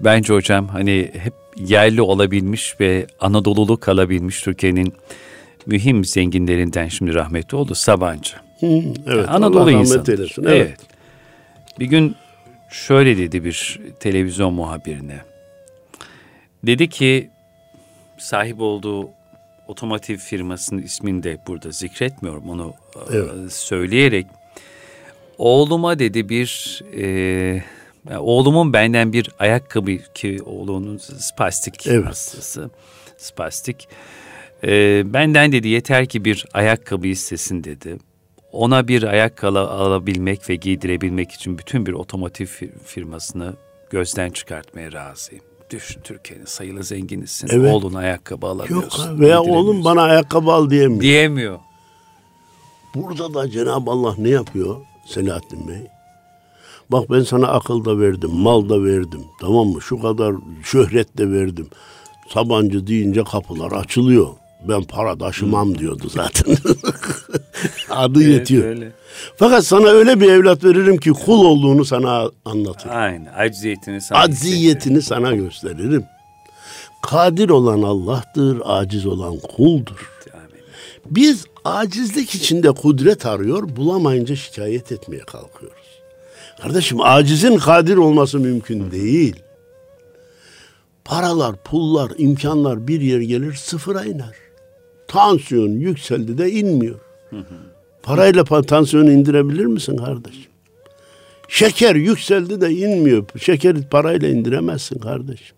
bence 0.00 0.34
hocam 0.34 0.68
hani 0.68 1.10
hep 1.14 1.34
yerli 1.56 2.02
olabilmiş 2.02 2.80
ve 2.80 3.06
Anadolulu 3.20 3.80
kalabilmiş 3.80 4.42
Türkiye'nin 4.42 4.92
mühim 5.66 6.04
zenginlerinden 6.04 6.88
şimdi 6.88 7.14
rahmetli 7.14 7.56
oldu 7.56 7.74
Sabancı. 7.74 8.36
Hı, 8.60 8.82
evet. 9.06 9.28
Anadolu 9.28 9.70
insanı. 9.70 10.04
Evet. 10.08 10.38
evet. 10.38 10.78
Bir 11.78 11.86
gün 11.86 12.16
şöyle 12.70 13.18
dedi 13.18 13.44
bir 13.44 13.80
televizyon 14.00 14.54
muhabirine. 14.54 15.20
Dedi 16.66 16.88
ki 16.88 17.30
sahip 18.18 18.60
olduğu 18.60 19.08
otomotiv 19.68 20.16
firmasının 20.16 20.82
ismini 20.82 21.22
de 21.22 21.38
burada 21.46 21.70
zikretmiyorum 21.70 22.50
onu 22.50 22.74
e, 22.96 23.16
evet. 23.16 23.52
söyleyerek 23.52 24.26
oğluma 25.38 25.98
dedi 25.98 26.28
bir 26.28 26.82
e, 26.92 27.06
yani 28.08 28.18
oğlumun 28.18 28.72
benden 28.72 29.12
bir 29.12 29.30
ayakkabı 29.38 29.96
ki 30.14 30.38
oğlunun 30.44 30.96
spastik 30.98 31.86
evet. 31.86 32.06
hastası 32.06 32.70
spastik 33.16 33.88
e, 34.64 35.02
benden 35.06 35.52
dedi 35.52 35.68
yeter 35.68 36.06
ki 36.06 36.24
bir 36.24 36.46
ayakkabı 36.54 37.06
istesin 37.06 37.64
dedi 37.64 37.98
ona 38.52 38.88
bir 38.88 39.02
ayakkabı 39.02 39.58
alabilmek 39.58 40.50
ve 40.50 40.54
giydirebilmek 40.54 41.32
için 41.32 41.58
bütün 41.58 41.86
bir 41.86 41.92
otomotiv 41.92 42.46
firmasını 42.84 43.56
gözden 43.90 44.30
çıkartmaya 44.30 44.92
razıyım. 44.92 45.47
Düşün 45.70 46.00
Türkiye'nin 46.04 46.44
sayılı 46.44 46.84
zenginisin. 46.84 47.48
Evet. 47.52 47.74
Oğlun 47.74 47.94
ayakkabı 47.94 48.46
alamıyorsun. 48.46 49.10
Yok 49.10 49.20
veya 49.20 49.42
oğlum 49.42 49.84
bana 49.84 50.02
ayakkabı 50.02 50.52
al 50.52 50.70
diyemiyor. 50.70 51.00
Diyemiyor. 51.00 51.58
Burada 52.94 53.34
da 53.34 53.50
Cenab-ı 53.50 53.90
Allah 53.90 54.14
ne 54.18 54.28
yapıyor 54.28 54.76
Selahattin 55.06 55.68
Bey? 55.68 55.86
Bak 56.90 57.10
ben 57.10 57.20
sana 57.20 57.48
akıl 57.48 57.84
da 57.84 58.00
verdim, 58.00 58.30
mal 58.30 58.68
da 58.68 58.84
verdim. 58.84 59.24
Tamam 59.40 59.66
mı? 59.66 59.82
Şu 59.82 60.00
kadar 60.02 60.34
şöhret 60.64 61.18
de 61.18 61.30
verdim. 61.30 61.68
Sabancı 62.28 62.86
deyince 62.86 63.24
kapılar 63.24 63.72
açılıyor 63.72 64.28
ben 64.68 64.82
para 64.82 65.18
taşımam 65.18 65.78
diyordu 65.78 66.08
zaten. 66.08 66.56
Adı 67.90 68.22
evet, 68.22 68.32
yetiyor. 68.32 68.64
Öyle. 68.64 68.92
Fakat 69.36 69.64
sana 69.64 69.88
öyle 69.88 70.20
bir 70.20 70.32
evlat 70.32 70.64
veririm 70.64 70.96
ki 70.96 71.10
kul 71.10 71.44
olduğunu 71.44 71.84
sana 71.84 72.30
anlatırım. 72.44 72.96
Aynen. 72.96 73.32
Acziyetini 73.36 74.00
sana 74.00 74.18
Acziyetini 74.18 75.02
sana 75.02 75.34
gösteririm. 75.34 76.04
Kadir 77.02 77.48
olan 77.48 77.82
Allah'tır, 77.82 78.62
aciz 78.64 79.06
olan 79.06 79.38
kuldur. 79.38 80.10
Amin. 80.34 80.62
Biz 81.10 81.44
acizlik 81.64 82.34
içinde 82.34 82.72
kudret 82.72 83.26
arıyor, 83.26 83.76
bulamayınca 83.76 84.36
şikayet 84.36 84.92
etmeye 84.92 85.22
kalkıyoruz. 85.22 85.88
Kardeşim 86.62 87.00
acizin 87.00 87.58
kadir 87.58 87.96
olması 87.96 88.38
mümkün 88.38 88.90
değil. 88.90 89.36
Paralar, 91.04 91.56
pullar, 91.56 92.12
imkanlar 92.18 92.88
bir 92.88 93.00
yer 93.00 93.20
gelir 93.20 93.54
sıfıra 93.54 94.04
iner. 94.04 94.47
Tansiyon 95.08 95.68
yükseldi 95.68 96.38
de 96.38 96.50
inmiyor. 96.50 96.98
Parayla 98.02 98.42
pa- 98.42 98.66
tansiyonu 98.66 99.10
indirebilir 99.12 99.64
misin 99.66 99.96
kardeşim? 99.96 100.50
Şeker 101.48 101.94
yükseldi 101.94 102.60
de 102.60 102.70
inmiyor. 102.70 103.24
Şekeri 103.40 103.82
parayla 103.82 104.28
indiremezsin 104.28 104.98
kardeşim. 104.98 105.56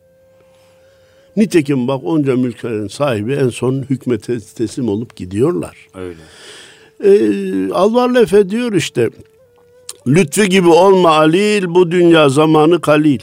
Nitekim 1.36 1.88
bak 1.88 2.00
onca 2.04 2.36
mülklerin 2.36 2.88
sahibi 2.88 3.32
en 3.32 3.48
son 3.48 3.84
hükmete 3.90 4.40
teslim 4.40 4.88
olup 4.88 5.16
gidiyorlar. 5.16 5.76
Öyle. 5.94 6.20
Ee, 7.04 7.72
Alvar 7.72 8.22
Efe 8.22 8.50
diyor 8.50 8.72
işte 8.72 9.10
Lütfü 10.06 10.44
gibi 10.44 10.68
olma 10.68 11.10
Alil 11.10 11.64
bu 11.68 11.90
dünya 11.90 12.28
zamanı 12.28 12.80
kalil. 12.80 13.20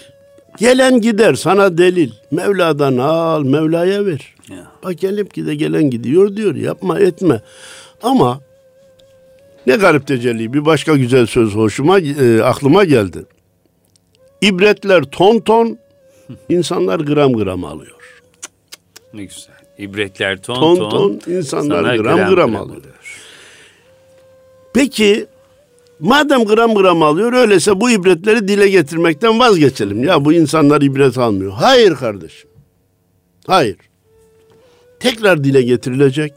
Gelen 0.58 1.02
gider 1.02 1.34
sana 1.34 1.78
delil. 1.78 2.12
Mevla'dan 2.32 2.98
al 2.98 3.44
Mevla'ya 3.44 4.06
ver. 4.06 4.34
Ya. 4.50 4.72
Bak 4.84 4.98
gelip 5.00 5.34
gide 5.34 5.56
gelen 5.56 5.90
gidiyor 5.90 6.36
diyor. 6.36 6.56
Yapma 6.56 7.00
etme. 7.00 7.42
Ama 8.04 8.40
ne 9.68 9.76
garip 9.76 10.08
tecelli. 10.08 10.54
Bir 10.54 10.66
başka 10.66 10.96
güzel 10.96 11.26
söz 11.26 11.56
hoşuma 11.56 12.00
e, 12.00 12.42
aklıma 12.42 12.84
geldi. 12.84 13.26
İbretler 14.42 15.04
ton 15.04 15.40
ton, 15.40 15.78
insanlar 16.50 17.00
gram 17.00 17.34
gram 17.34 17.66
alıyor. 17.66 18.22
Ne 19.14 19.24
güzel. 19.24 19.58
İbretler 19.78 20.42
ton 20.42 20.56
Ton 20.56 20.76
ton, 20.76 20.90
ton, 20.90 21.32
insanlar 21.34 21.84
sana 21.84 21.96
gram 21.96 22.36
gram 22.36 22.56
alıyor. 22.56 22.82
Peki 24.74 25.26
madem 26.00 26.46
gram 26.46 26.76
gram 26.76 27.04
alıyor 27.04 27.34
öyleyse 27.34 27.82
bu 27.82 27.90
ibretleri 27.90 28.48
dile 28.48 28.70
getirmekten 28.70 29.40
vazgeçelim. 29.40 30.04
Ya 30.04 30.26
bu 30.26 30.34
insanlar 30.34 30.82
ibret 30.82 31.18
almıyor. 31.18 31.52
Hayır 31.52 31.96
kardeşim. 31.96 32.50
Hayır. 33.48 33.78
Tekrar 35.00 35.44
dile 35.44 35.62
getirilecek. 35.62 36.34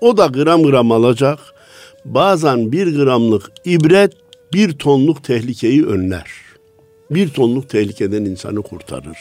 O 0.00 0.16
da 0.16 0.26
gram 0.26 0.62
gram 0.62 0.92
alacak. 0.92 1.38
Bazen 2.04 2.72
bir 2.72 2.96
gramlık 2.96 3.52
ibret 3.64 4.12
bir 4.52 4.72
tonluk 4.72 5.24
tehlikeyi 5.24 5.86
önler. 5.86 6.30
Bir 7.10 7.28
tonluk 7.28 7.68
tehlikeden 7.68 8.24
insanı 8.24 8.62
kurtarır. 8.62 9.18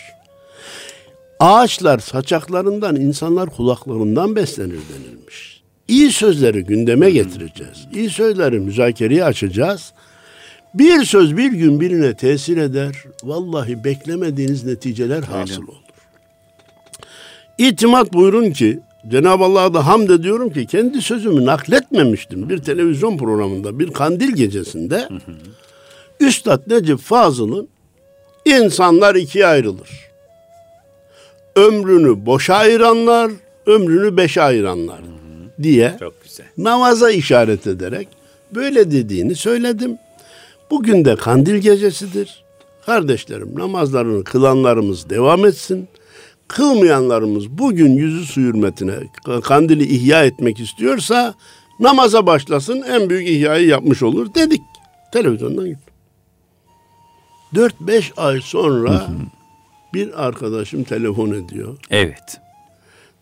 Ağaçlar 1.39 1.99
saçaklarından, 1.99 2.95
insanlar 2.95 3.49
kulaklarından 3.49 4.35
beslenir 4.35 4.79
denilmiş. 4.93 5.63
İyi 5.87 6.11
sözleri 6.11 6.63
gündeme 6.63 7.11
getireceğiz. 7.11 7.87
İyi 7.93 8.09
sözleri 8.09 8.59
müzakereye 8.59 9.23
açacağız. 9.23 9.93
Bir 10.73 11.03
söz 11.03 11.37
bir 11.37 11.51
gün 11.51 11.79
birine 11.79 12.17
tesir 12.17 12.57
eder. 12.57 13.03
Vallahi 13.23 13.83
beklemediğiniz 13.83 14.63
neticeler 14.63 15.23
hasıl 15.23 15.63
olur. 15.63 15.82
İtimat 17.63 18.13
buyurun 18.13 18.51
ki 18.51 18.79
Cenab-ı 19.07 19.43
Allah'a 19.43 19.73
da 19.73 19.87
hamd 19.87 20.09
ediyorum 20.09 20.49
ki 20.49 20.65
kendi 20.65 21.01
sözümü 21.01 21.45
nakletmemiştim. 21.45 22.49
Bir 22.49 22.57
televizyon 22.57 23.17
programında 23.17 23.79
bir 23.79 23.91
kandil 23.91 24.31
gecesinde 24.35 25.07
Üstad 26.19 26.61
Necip 26.67 26.99
Fazıl'ın 26.99 27.67
insanlar 28.45 29.15
ikiye 29.15 29.47
ayrılır. 29.47 29.89
Ömrünü 31.55 32.25
boşa 32.25 32.55
ayıranlar, 32.55 33.31
ömrünü 33.65 34.17
beşe 34.17 34.41
ayıranlar 34.41 34.99
diye 35.63 35.95
Çok 35.99 36.23
güzel. 36.23 36.45
namaza 36.57 37.11
işaret 37.11 37.67
ederek 37.67 38.07
böyle 38.55 38.91
dediğini 38.91 39.35
söyledim. 39.35 39.97
Bugün 40.71 41.05
de 41.05 41.15
kandil 41.15 41.55
gecesidir. 41.55 42.43
Kardeşlerim 42.85 43.59
namazlarını 43.59 44.23
kılanlarımız 44.23 45.09
devam 45.09 45.45
etsin. 45.45 45.87
Kılmayanlarımız 46.47 47.49
bugün 47.49 47.91
yüzü 47.91 48.25
su 48.25 48.41
hürmetine 48.41 48.93
kandili 49.43 49.83
ihya 49.83 50.25
etmek 50.25 50.59
istiyorsa 50.59 51.33
namaza 51.79 52.25
başlasın 52.25 52.81
en 52.81 53.09
büyük 53.09 53.27
ihyayı 53.29 53.67
yapmış 53.67 54.03
olur 54.03 54.33
dedik. 54.33 54.61
Televizyondan 55.11 55.65
gittim. 55.65 55.93
4-5 57.53 58.13
ay 58.17 58.41
sonra 58.41 59.07
bir 59.93 60.25
arkadaşım 60.25 60.83
telefon 60.83 61.31
ediyor. 61.31 61.77
Evet. 61.89 62.37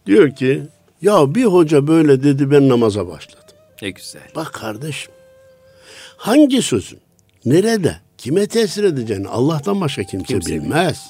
Diyor 0.06 0.36
ki 0.36 0.64
ya 1.02 1.36
bir 1.36 1.46
hoca 1.46 1.88
böyle 1.88 2.24
dedi 2.24 2.52
ben 2.52 2.70
namaza 2.70 3.08
başladım. 3.08 3.56
Ne 3.82 3.90
güzel. 3.90 4.22
Bak 4.36 4.54
kardeşim 4.54 5.12
hangi 6.18 6.62
sözün 6.62 7.00
nerede 7.46 8.00
kime 8.18 8.48
tesir 8.48 8.84
edeceğini 8.84 9.28
Allah'tan 9.28 9.82
başka 9.82 10.04
kimse, 10.04 10.26
Kimse 10.26 10.54
bilmez. 10.54 11.10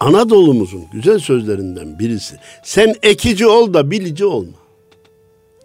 Anadolu'muzun 0.00 0.84
güzel 0.92 1.18
sözlerinden 1.18 1.98
birisi. 1.98 2.36
Sen 2.62 2.94
ekici 3.02 3.46
ol 3.46 3.74
da 3.74 3.90
bilici 3.90 4.24
olma. 4.24 4.56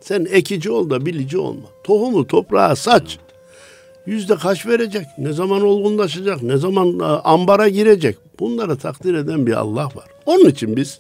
Sen 0.02 0.28
ekici 0.32 0.72
ol 0.72 0.90
da 0.90 1.06
bilici 1.06 1.38
olma. 1.38 1.68
Tohumu 1.84 2.28
toprağa 2.28 2.76
saç. 2.76 3.18
Yüzde 4.06 4.36
kaç 4.36 4.66
verecek? 4.66 5.06
Ne 5.18 5.34
zaman 5.34 5.62
olgunlaşacak? 5.62 6.44
Ne 6.44 6.58
zaman 6.58 7.00
e, 7.00 7.04
ambara 7.04 7.70
girecek? 7.70 8.18
Bunları 8.40 8.78
takdir 8.78 9.14
eden 9.14 9.48
bir 9.48 9.54
Allah 9.54 9.86
var. 9.86 10.06
Onun 10.26 10.50
için 10.50 10.76
biz 10.76 11.00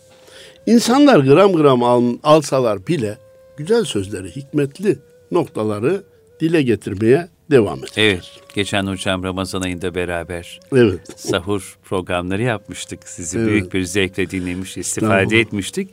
insanlar 0.65 1.19
gram 1.19 1.53
gram 1.53 1.83
al, 1.83 2.03
alsalar 2.23 2.87
bile 2.87 3.17
güzel 3.57 3.83
sözleri, 3.85 4.35
hikmetli 4.35 4.99
noktaları 5.31 6.03
dile 6.39 6.61
getirmeye 6.61 7.29
devam 7.51 7.79
edeceğiz. 7.79 8.13
Evet. 8.13 8.53
Geçen 8.55 8.87
hocam 8.87 9.23
Ramazan 9.23 9.61
ayında 9.61 9.95
beraber 9.95 10.59
Evet. 10.75 11.19
sahur 11.19 11.77
programları 11.83 12.41
yapmıştık. 12.41 13.07
Sizi 13.07 13.37
Evet. 13.39 13.47
büyük 13.49 13.73
bir 13.73 13.83
zevkle 13.83 14.29
dinlemiş, 14.31 14.77
istifade 14.77 15.39
etmiştik. 15.39 15.89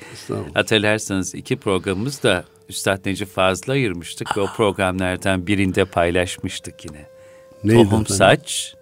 Hatırlarsanız 0.54 1.34
iki 1.34 1.56
programımız 1.56 2.22
da 2.22 2.44
Üstad 2.68 3.06
Necip 3.06 3.28
Fazıl'a 3.28 3.72
ayırmıştık 3.72 4.36
ve 4.36 4.40
o 4.40 4.46
programlardan 4.46 5.46
birinde 5.46 5.84
paylaşmıştık 5.84 6.84
yine. 6.84 7.06
Neydi 7.64 7.76
tohum 7.82 7.86
efendim? 8.02 8.16
saç, 8.16 8.74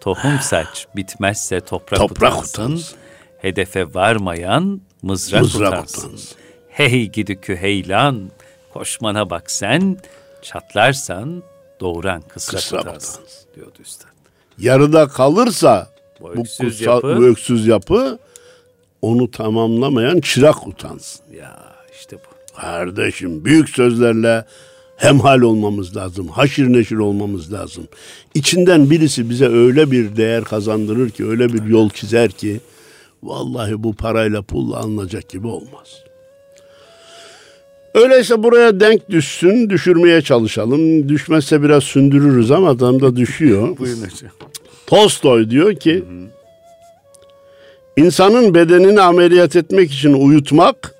tohum 0.00 0.38
saç 0.42 0.86
bitmezse 0.96 1.60
toprak, 1.60 1.98
Toprak 2.00 2.32
utansın. 2.32 2.62
utansın. 2.64 2.98
Hedefe 3.38 3.94
varmayan 3.94 4.80
mızrak, 5.02 5.42
Mızrak 5.42 5.72
utansın. 5.72 6.08
utansın. 6.08 6.36
Hey 6.68 7.10
gidi 7.10 7.40
küheylan, 7.40 8.30
koşmana 8.72 9.30
bak 9.30 9.50
sen, 9.50 9.98
çatlarsan 10.42 11.42
doğuran 11.80 12.20
Kısrak 12.28 12.62
utansın, 12.62 12.88
utansın. 12.90 13.22
diyordu 13.56 13.78
Üstad. 13.82 14.08
Yarıda 14.58 15.08
kalırsa 15.08 15.90
Bu 16.20 16.24
bu 16.24 16.30
öksüz 16.30 16.58
kutsal, 16.78 16.94
yapı- 16.96 17.16
bu 17.16 17.24
öksüz 17.24 17.66
yapı 17.66 18.18
onu 19.02 19.30
tamamlamayan 19.30 20.20
çırak 20.20 20.66
utansın. 20.66 21.20
Ya 21.34 21.62
işte 22.00 22.16
bu. 22.16 22.56
Kardeşim 22.60 23.44
büyük 23.44 23.70
sözlerle 23.70 24.44
hemhal 24.96 25.40
olmamız 25.40 25.96
lazım. 25.96 26.28
Haşir 26.28 26.72
neşir 26.72 26.96
olmamız 26.96 27.52
lazım. 27.52 27.88
İçinden 28.34 28.90
birisi 28.90 29.30
bize 29.30 29.48
öyle 29.48 29.90
bir 29.90 30.16
değer 30.16 30.44
kazandırır 30.44 31.10
ki, 31.10 31.26
öyle 31.26 31.52
bir 31.52 31.62
yol 31.64 31.90
çizer 31.90 32.30
ki 32.30 32.60
vallahi 33.22 33.82
bu 33.82 33.94
parayla 33.94 34.42
pulla 34.42 34.76
alınacak 34.76 35.28
gibi 35.28 35.46
olmaz. 35.46 36.02
Öyleyse 37.96 38.42
buraya 38.42 38.80
denk 38.80 39.10
düşsün, 39.10 39.70
düşürmeye 39.70 40.22
çalışalım. 40.22 41.08
Düşmezse 41.08 41.62
biraz 41.62 41.84
sündürürüz 41.84 42.50
ama 42.50 42.68
adam 42.70 43.00
da 43.00 43.16
düşüyor. 43.16 43.76
Buyurun 43.78 44.00
hocam. 44.02 44.30
Tolstoy 44.86 45.50
diyor 45.50 45.74
ki 45.74 46.04
insanın 47.96 48.54
bedenini 48.54 49.00
ameliyat 49.00 49.56
etmek 49.56 49.92
için 49.92 50.12
uyutmak 50.12 50.94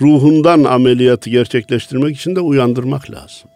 ruhundan 0.00 0.64
ameliyatı 0.64 1.30
gerçekleştirmek 1.30 2.16
için 2.16 2.36
de 2.36 2.40
uyandırmak 2.40 3.10
lazım. 3.10 3.50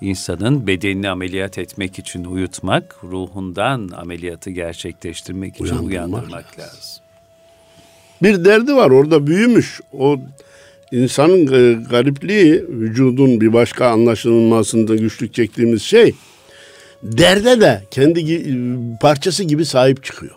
İnsanın 0.00 0.66
bedenini 0.66 1.08
ameliyat 1.10 1.58
etmek 1.58 1.98
için 1.98 2.24
uyutmak, 2.24 2.96
ruhundan 3.04 3.88
ameliyatı 3.96 4.50
gerçekleştirmek 4.50 5.54
için 5.54 5.64
Uyandırmak 5.64 5.90
uyandırmak 5.90 6.58
lazım. 6.58 6.60
lazım. 6.76 7.02
Bir 8.22 8.44
derdi 8.44 8.74
var 8.76 8.90
orada 8.90 9.26
büyümüş. 9.26 9.80
O 9.98 10.16
insanın 10.92 11.40
e, 11.52 11.82
garipliği 11.90 12.64
vücudun 12.68 13.40
bir 13.40 13.52
başka 13.52 13.86
anlaşılmasında 13.88 14.96
güçlük 14.96 15.34
çektiğimiz 15.34 15.82
şey 15.82 16.14
derde 17.02 17.60
de 17.60 17.82
kendi 17.90 18.44
parçası 19.00 19.44
gibi 19.44 19.64
sahip 19.64 20.04
çıkıyor. 20.04 20.32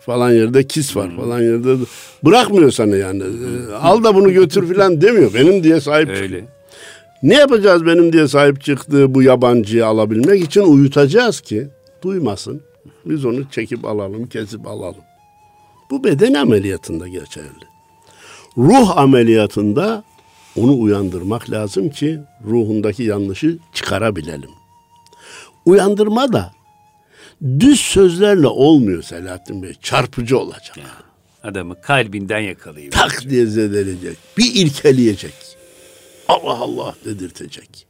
Falan 0.00 0.30
yerde 0.32 0.66
kis 0.66 0.96
var 0.96 1.16
falan 1.16 1.40
yerde 1.40 1.78
de- 1.80 1.84
bırakmıyor 2.24 2.70
sana 2.70 2.96
yani. 2.96 3.22
E, 3.22 3.72
Al 3.74 4.04
da 4.04 4.14
bunu 4.14 4.32
götür 4.32 4.74
falan 4.74 5.00
demiyor. 5.00 5.34
Benim 5.34 5.64
diye 5.64 5.80
sahip 5.80 6.08
çıkıyor. 6.08 6.22
Öyle. 6.30 6.44
Ne 7.22 7.34
yapacağız 7.34 7.86
benim 7.86 8.12
diye 8.12 8.28
sahip 8.28 8.60
çıktığı 8.62 9.14
bu 9.14 9.22
yabancıyı 9.22 9.86
alabilmek 9.86 10.42
için 10.44 10.60
uyutacağız 10.62 11.40
ki 11.40 11.68
duymasın. 12.02 12.60
Biz 13.04 13.24
onu 13.24 13.50
çekip 13.50 13.84
alalım, 13.84 14.26
kesip 14.28 14.66
alalım. 14.66 15.00
Bu 15.92 16.04
beden 16.04 16.34
ameliyatında 16.34 17.08
geçerli. 17.08 17.64
Ruh 18.58 18.96
ameliyatında 18.96 20.04
onu 20.56 20.80
uyandırmak 20.80 21.50
lazım 21.50 21.90
ki 21.90 22.20
ruhundaki 22.44 23.02
yanlışı 23.02 23.58
çıkarabilelim. 23.72 24.50
Uyandırma 25.64 26.32
da 26.32 26.52
düz 27.60 27.80
sözlerle 27.80 28.46
olmuyor 28.46 29.02
Selahattin 29.02 29.62
Bey. 29.62 29.74
Çarpıcı 29.82 30.38
olacak. 30.38 30.76
Adamı 31.42 31.80
kalbinden 31.80 32.40
yakalayıp 32.40 32.92
tak 32.92 33.24
diye 33.30 33.46
zedeleyecek. 33.46 34.16
Bir 34.38 34.54
irkeleyecek. 34.54 35.34
Allah 36.28 36.58
Allah 36.58 36.94
dedirtecek. 37.04 37.86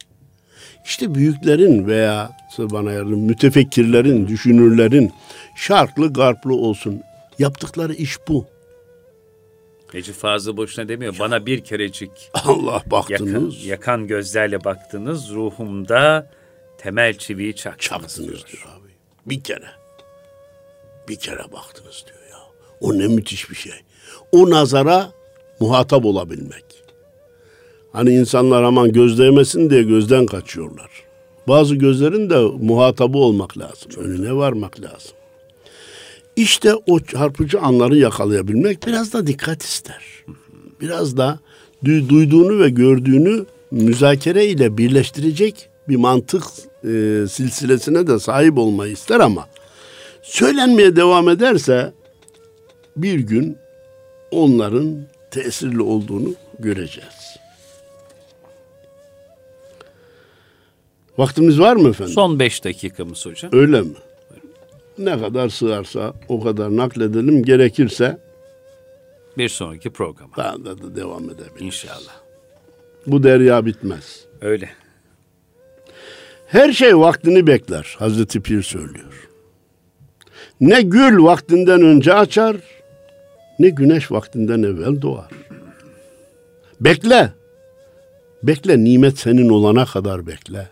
İşte 0.85 1.15
büyüklerin 1.15 1.87
veya 1.87 2.31
bana 2.57 2.91
yardım 2.91 3.19
mütefekkirlerin, 3.19 4.27
düşünürlerin 4.27 5.11
şarklı 5.55 6.13
garplı 6.13 6.55
olsun. 6.55 7.01
Yaptıkları 7.39 7.93
iş 7.93 8.17
bu. 8.27 8.45
Necip 9.93 10.15
Fazıl 10.15 10.57
boşuna 10.57 10.87
demiyor. 10.89 11.15
Bana 11.19 11.45
bir 11.45 11.63
kerecik 11.63 12.11
Allah 12.33 12.83
baktınız. 12.85 13.65
yakan, 13.65 13.67
yakan 13.69 14.07
gözlerle 14.07 14.63
baktınız. 14.63 15.29
Ruhumda 15.29 16.31
temel 16.77 17.17
çiviyi 17.17 17.55
çaktınız, 17.55 17.89
Çaktınız 17.89 18.27
diyor. 18.29 18.43
diyor 18.51 18.63
abi. 18.79 18.89
Bir 19.25 19.43
kere. 19.43 19.67
Bir 21.09 21.15
kere 21.15 21.51
baktınız 21.51 22.03
diyor 22.07 22.19
ya. 22.31 22.37
O 22.81 22.99
ne 22.99 23.07
müthiş 23.07 23.49
bir 23.49 23.55
şey. 23.55 23.73
O 24.31 24.49
nazara 24.49 25.11
muhatap 25.59 26.05
olabilmek. 26.05 26.65
Hani 27.91 28.09
insanlar 28.09 28.63
aman 28.63 28.91
göz 28.91 29.19
değmesin 29.19 29.69
diye 29.69 29.83
gözden 29.83 30.25
kaçıyorlar. 30.25 30.89
Bazı 31.47 31.75
gözlerin 31.75 32.29
de 32.29 32.37
muhatabı 32.65 33.17
olmak 33.17 33.57
lazım. 33.57 33.91
Önüne 33.97 34.33
varmak 34.35 34.81
lazım. 34.81 35.11
İşte 36.35 36.73
o 36.87 36.99
çarpıcı 36.99 37.59
anları 37.59 37.97
yakalayabilmek 37.97 38.87
biraz 38.87 39.13
da 39.13 39.27
dikkat 39.27 39.63
ister. 39.63 40.03
Biraz 40.81 41.17
da 41.17 41.39
du- 41.83 42.09
duyduğunu 42.09 42.59
ve 42.59 42.69
gördüğünü 42.69 43.45
müzakere 43.71 44.45
ile 44.45 44.77
birleştirecek 44.77 45.69
bir 45.89 45.95
mantık 45.95 46.43
e, 46.83 47.25
silsilesine 47.29 48.07
de 48.07 48.19
sahip 48.19 48.57
olmayı 48.57 48.93
ister 48.93 49.19
ama 49.19 49.47
söylenmeye 50.21 50.95
devam 50.95 51.29
ederse 51.29 51.93
bir 52.97 53.19
gün 53.19 53.57
onların 54.31 54.95
tesirli 55.31 55.81
olduğunu 55.81 56.35
göreceğiz. 56.59 57.37
Vaktimiz 61.17 61.59
var 61.59 61.75
mı 61.75 61.89
efendim? 61.89 62.13
Son 62.13 62.39
beş 62.39 62.63
dakikamız 62.63 63.25
hocam. 63.25 63.51
Öyle 63.53 63.81
mi? 63.81 63.93
Ne 64.97 65.19
kadar 65.21 65.49
sığarsa 65.49 66.13
o 66.27 66.43
kadar 66.43 66.77
nakledelim. 66.77 67.43
Gerekirse 67.43 68.17
Bir 69.37 69.49
sonraki 69.49 69.89
programa. 69.89 70.31
daha 70.37 70.65
da, 70.65 70.77
da 70.81 70.95
devam 70.95 71.23
edebiliriz. 71.25 71.61
İnşallah. 71.61 72.13
Bu 73.07 73.23
derya 73.23 73.65
bitmez. 73.65 74.25
Öyle. 74.41 74.69
Her 76.47 76.71
şey 76.73 76.97
vaktini 76.97 77.47
bekler. 77.47 77.95
Hazreti 77.99 78.41
Pir 78.41 78.63
söylüyor. 78.63 79.29
Ne 80.61 80.81
gül 80.81 81.23
vaktinden 81.23 81.81
önce 81.81 82.13
açar, 82.13 82.55
ne 83.59 83.69
güneş 83.69 84.11
vaktinden 84.11 84.63
evvel 84.63 85.01
doğar. 85.01 85.31
Bekle. 86.81 87.33
Bekle 88.43 88.83
nimet 88.83 89.17
senin 89.19 89.49
olana 89.49 89.85
kadar 89.85 90.27
bekle. 90.27 90.67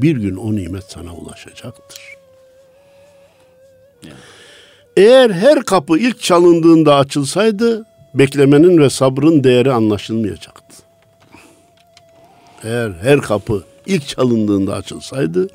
Bir 0.00 0.16
gün 0.16 0.36
o 0.36 0.54
nimet 0.56 0.84
sana 0.84 1.14
ulaşacaktır. 1.14 2.17
Eğer 4.96 5.30
her 5.30 5.62
kapı 5.62 5.98
ilk 5.98 6.20
çalındığında 6.20 6.96
açılsaydı, 6.96 7.86
beklemenin 8.14 8.78
ve 8.78 8.90
sabrın 8.90 9.44
değeri 9.44 9.72
anlaşılmayacaktı. 9.72 10.76
Eğer 12.64 12.90
her 13.02 13.20
kapı 13.20 13.64
ilk 13.86 14.08
çalındığında 14.08 14.74
açılsaydı, 14.74 15.48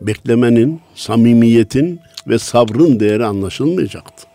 beklemenin, 0.00 0.80
samimiyetin 0.94 2.00
ve 2.26 2.38
sabrın 2.38 3.00
değeri 3.00 3.24
anlaşılmayacaktı. 3.24 4.26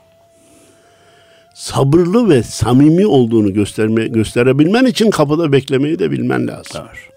Sabırlı 1.53 2.30
ve 2.30 2.43
samimi 2.43 3.08
olduğunu 3.08 3.53
gösterme, 3.53 4.08
gösterebilmen 4.08 4.86
için 4.86 5.10
kapıda 5.12 5.51
beklemeyi 5.51 5.99
de 5.99 6.12
bilmen 6.12 6.47
lazım. 6.47 6.82
Var. 6.82 7.10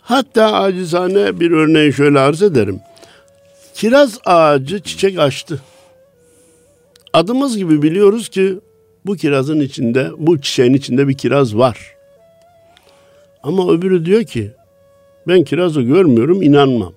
Hatta 0.00 0.52
acizane 0.52 1.40
bir 1.40 1.50
örneği 1.50 1.92
şöyle 1.92 2.18
arz 2.20 2.42
ederim. 2.42 2.80
Kiraz 3.76 4.18
ağacı 4.24 4.80
çiçek 4.80 5.18
açtı. 5.18 5.62
Adımız 7.12 7.56
gibi 7.56 7.82
biliyoruz 7.82 8.28
ki 8.28 8.58
bu 9.06 9.16
kirazın 9.16 9.60
içinde, 9.60 10.10
bu 10.18 10.40
çiçeğin 10.40 10.74
içinde 10.74 11.08
bir 11.08 11.18
kiraz 11.18 11.56
var. 11.56 11.94
Ama 13.42 13.72
öbürü 13.72 14.04
diyor 14.04 14.24
ki 14.24 14.52
ben 15.28 15.44
kirazı 15.44 15.82
görmüyorum 15.82 16.42
inanmam. 16.42 16.92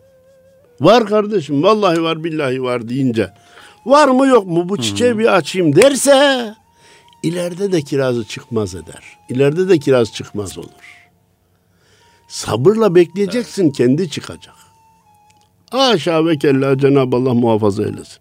Var 0.81 1.05
kardeşim 1.05 1.63
vallahi 1.63 2.03
var 2.03 2.23
billahi 2.23 2.63
var 2.63 2.89
deyince 2.89 3.33
var 3.85 4.07
mı 4.07 4.27
yok 4.27 4.47
mu 4.47 4.69
bu 4.69 4.77
çiçeği 4.77 5.17
bir 5.17 5.35
açayım 5.35 5.75
derse 5.75 6.53
ileride 7.23 7.71
de 7.71 7.81
kirazı 7.81 8.23
çıkmaz 8.23 8.75
eder. 8.75 9.03
İleride 9.29 9.69
de 9.69 9.79
kiraz 9.79 10.13
çıkmaz 10.13 10.57
olur. 10.57 11.07
Sabırla 12.27 12.95
bekleyeceksin 12.95 13.71
kendi 13.71 14.09
çıkacak. 14.09 14.68
Haşa 15.71 16.25
ve 16.25 16.37
kella 16.37 16.77
Cenab-ı 16.77 17.15
Allah 17.15 17.33
muhafaza 17.33 17.83
eylesin. 17.83 18.17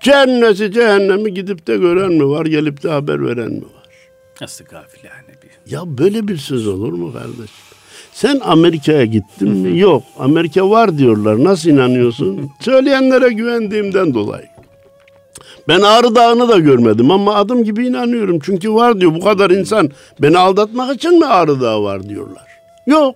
Cenneti 0.00 0.72
cehennemi 0.72 1.34
gidip 1.34 1.66
de 1.66 1.76
gören 1.76 2.12
mi 2.12 2.28
var 2.28 2.46
gelip 2.46 2.82
de 2.82 2.90
haber 2.90 3.26
veren 3.26 3.52
mi 3.52 3.62
var? 3.62 3.84
Nasıl 4.40 4.64
gafilane 4.64 5.34
bir. 5.42 5.72
Ya 5.72 5.80
böyle 5.98 6.28
bir 6.28 6.36
söz 6.36 6.66
olur 6.68 6.92
mu 6.92 7.12
kardeş? 7.12 7.50
Sen 8.12 8.40
Amerika'ya 8.44 9.04
gittin 9.04 9.50
mi? 9.50 9.78
Yok. 9.78 10.02
Amerika 10.18 10.70
var 10.70 10.98
diyorlar. 10.98 11.44
Nasıl 11.44 11.70
inanıyorsun? 11.70 12.50
Söyleyenlere 12.60 13.28
güvendiğimden 13.32 14.14
dolayı. 14.14 14.46
Ben 15.68 15.80
Ağrı 15.80 16.14
Dağı'nı 16.14 16.48
da 16.48 16.58
görmedim 16.58 17.10
ama 17.10 17.34
adım 17.34 17.64
gibi 17.64 17.86
inanıyorum. 17.86 18.38
Çünkü 18.42 18.74
var 18.74 19.00
diyor. 19.00 19.14
Bu 19.14 19.20
kadar 19.20 19.50
insan 19.50 19.90
beni 20.22 20.38
aldatmak 20.38 20.96
için 20.96 21.18
mi 21.18 21.26
Ağrı 21.26 21.60
Dağı 21.60 21.82
var 21.82 22.08
diyorlar. 22.08 22.46
Yok. 22.86 23.14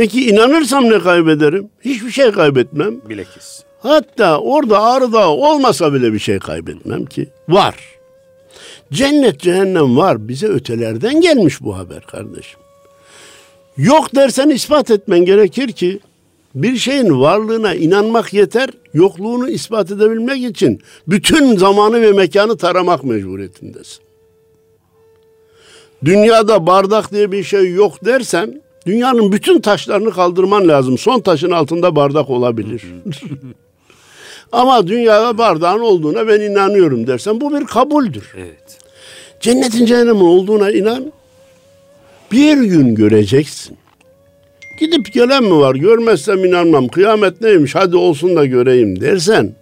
Peki 0.00 0.28
inanırsam 0.28 0.90
ne 0.90 0.98
kaybederim? 0.98 1.68
Hiçbir 1.84 2.10
şey 2.10 2.30
kaybetmem. 2.30 3.00
Bilakis. 3.08 3.62
Hatta 3.80 4.38
orada 4.38 4.82
Ağrı 4.82 5.12
Dağı 5.12 5.28
olmasa 5.28 5.94
bile 5.94 6.12
bir 6.12 6.18
şey 6.18 6.38
kaybetmem 6.38 7.06
ki. 7.06 7.28
Var. 7.48 7.74
Cennet 8.92 9.40
cehennem 9.40 9.96
var. 9.96 10.28
Bize 10.28 10.46
ötelerden 10.46 11.20
gelmiş 11.20 11.60
bu 11.60 11.76
haber 11.76 12.00
kardeşim. 12.02 12.60
Yok 13.76 14.14
dersen 14.14 14.48
ispat 14.48 14.90
etmen 14.90 15.24
gerekir 15.24 15.72
ki 15.72 16.00
bir 16.54 16.76
şeyin 16.76 17.20
varlığına 17.20 17.74
inanmak 17.74 18.32
yeter, 18.32 18.70
yokluğunu 18.94 19.50
ispat 19.50 19.90
edebilmek 19.90 20.44
için 20.44 20.80
bütün 21.08 21.56
zamanı 21.56 22.02
ve 22.02 22.12
mekanı 22.12 22.56
taramak 22.56 23.04
mecburiyetindesin. 23.04 24.02
Dünyada 26.04 26.66
bardak 26.66 27.12
diye 27.12 27.32
bir 27.32 27.44
şey 27.44 27.72
yok 27.72 28.04
dersen 28.04 28.62
dünyanın 28.86 29.32
bütün 29.32 29.60
taşlarını 29.60 30.10
kaldırman 30.10 30.68
lazım. 30.68 30.98
Son 30.98 31.20
taşın 31.20 31.50
altında 31.50 31.96
bardak 31.96 32.30
olabilir. 32.30 32.82
Ama 34.52 34.86
dünyada 34.86 35.38
bardağın 35.38 35.80
olduğuna 35.80 36.28
ben 36.28 36.40
inanıyorum 36.40 37.06
dersen 37.06 37.40
bu 37.40 37.60
bir 37.60 37.64
kabuldür. 37.64 38.32
Evet. 38.36 38.78
Cennetin 39.40 39.86
cehennemin 39.86 40.20
olduğuna 40.20 40.70
inan. 40.70 41.12
Bir 42.32 42.56
gün 42.56 42.94
göreceksin. 42.94 43.76
Gidip 44.80 45.12
gelen 45.12 45.44
mi 45.44 45.56
var? 45.56 45.74
Görmezsem 45.74 46.44
inanmam. 46.44 46.88
Kıyamet 46.88 47.40
neymiş? 47.40 47.74
Hadi 47.74 47.96
olsun 47.96 48.36
da 48.36 48.46
göreyim 48.46 49.00
dersen 49.00 49.54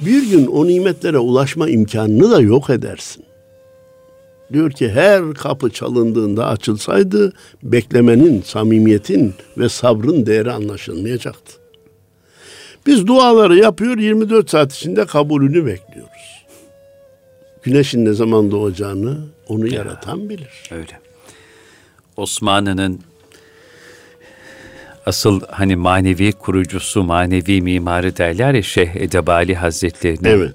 bir 0.00 0.30
gün 0.30 0.46
o 0.46 0.66
nimetlere 0.66 1.18
ulaşma 1.18 1.68
imkanını 1.68 2.30
da 2.30 2.40
yok 2.40 2.70
edersin. 2.70 3.24
Diyor 4.52 4.70
ki 4.70 4.90
her 4.90 5.34
kapı 5.34 5.70
çalındığında 5.70 6.46
açılsaydı 6.46 7.32
beklemenin, 7.62 8.42
samimiyetin 8.42 9.34
ve 9.58 9.68
sabrın 9.68 10.26
değeri 10.26 10.52
anlaşılmayacaktı. 10.52 11.52
Biz 12.86 13.06
duaları 13.06 13.56
yapıyor 13.56 13.98
24 13.98 14.50
saat 14.50 14.74
içinde 14.74 15.06
kabulünü 15.06 15.66
bekliyoruz. 15.66 16.44
Güneşin 17.62 18.04
ne 18.04 18.12
zaman 18.12 18.50
doğacağını 18.50 19.18
onu 19.48 19.66
yaratan 19.66 20.28
bilir. 20.28 20.70
Öyle. 20.70 21.00
Osmanlı'nın 22.16 23.00
asıl 25.06 25.40
hani 25.50 25.76
manevi 25.76 26.32
kurucusu, 26.32 27.02
manevi 27.02 27.62
mimarı 27.62 28.16
derler 28.16 28.54
ya 28.54 28.62
Şeyh 28.62 28.96
Edebali 28.96 29.54
Hazretleri'nin 29.54 30.28
Evet. 30.28 30.54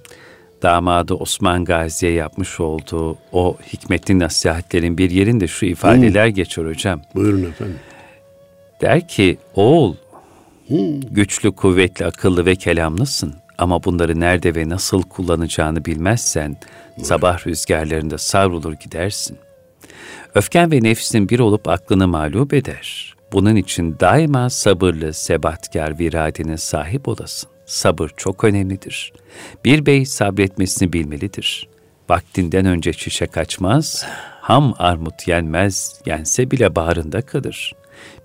Damadı 0.64 1.14
Osman 1.14 1.66
Gazi'ye 1.66 2.12
yapmış 2.12 2.60
olduğu 2.60 3.18
o 3.32 3.58
hikmetli 3.74 4.20
nasihatlerin 4.20 4.98
bir 4.98 5.10
yerinde 5.10 5.48
şu 5.48 5.66
ifadeler 5.66 6.28
geçiyor 6.28 6.70
hocam. 6.70 7.02
Buyurun 7.16 7.44
efendim. 7.44 7.80
Der 8.82 9.08
ki 9.08 9.38
oğul 9.56 9.96
güçlü, 11.12 11.52
kuvvetli, 11.52 12.06
akıllı 12.06 12.46
ve 12.46 12.56
kelamlısın 12.56 13.34
ama 13.58 13.84
bunları 13.84 14.20
nerede 14.20 14.56
ve 14.56 14.70
nasıl 14.70 15.02
kullanacağını 15.02 15.86
bilmezsen 15.86 16.58
sabah 17.02 17.48
rüzgarlarında 17.48 18.18
savrulur 18.18 18.74
gidersin. 18.74 19.38
Öfken 20.36 20.72
ve 20.72 20.84
nefsin 20.84 21.30
bir 21.30 21.40
olup 21.40 21.68
aklını 21.68 22.08
mağlup 22.08 22.54
eder. 22.54 23.16
Bunun 23.32 23.56
için 23.56 23.96
daima 24.00 24.50
sabırlı, 24.50 25.14
sebatkar 25.14 26.00
bir 26.00 26.12
iradenin 26.12 26.56
sahip 26.56 27.08
olasın. 27.08 27.53
Sabır 27.66 28.12
çok 28.18 28.44
önemlidir. 28.44 29.14
Bir 29.66 29.86
bey 29.86 30.06
sabretmesini 30.06 30.94
bilmelidir. 30.94 31.68
Vaktinden 32.10 32.66
önce 32.66 32.94
çiçek 32.94 33.38
açmaz, 33.38 34.06
ham 34.42 34.74
armut 34.78 35.28
yenmez, 35.28 36.02
yense 36.06 36.52
bile 36.52 36.76
bağrında 36.76 37.22
kalır. 37.22 37.74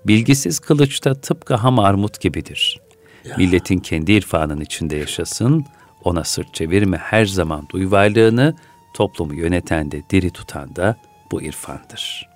Bilgisiz 0.07 0.59
kılıçta 0.59 1.13
tıpkı 1.15 1.55
ham 1.55 1.79
armut 1.79 2.21
gibidir. 2.21 2.79
Ya. 3.25 3.35
Milletin 3.37 3.79
kendi 3.79 4.11
irfanın 4.11 4.61
içinde 4.61 4.95
yaşasın, 4.95 5.65
ona 6.03 6.23
sırt 6.23 6.53
çevirme 6.53 6.97
her 6.97 7.25
zaman 7.25 7.67
duy 7.69 7.91
varlığını, 7.91 8.55
toplumu 8.93 9.33
yöneten 9.33 9.91
de 9.91 10.01
diri 10.09 10.29
tutan 10.29 10.75
da 10.75 10.95
bu 11.31 11.41
irfandır. 11.41 12.29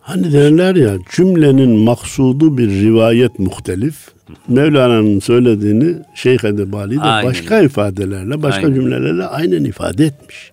Hani 0.00 0.32
derler 0.32 0.74
ya 0.76 0.98
cümlenin 1.16 1.78
maksudu 1.78 2.58
bir 2.58 2.70
rivayet 2.70 3.38
muhtelif. 3.38 4.15
Mevlana'nın 4.48 5.20
söylediğini 5.20 5.94
Şeyh 6.14 6.44
Edebali 6.44 6.96
de 6.96 7.00
aynen. 7.00 7.30
başka 7.30 7.60
ifadelerle, 7.60 8.42
başka 8.42 8.66
aynen. 8.66 8.74
cümlelerle 8.74 9.24
aynen 9.24 9.64
ifade 9.64 10.04
etmiş. 10.04 10.52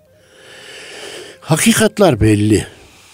Hakikatlar 1.41 2.21
belli. 2.21 2.65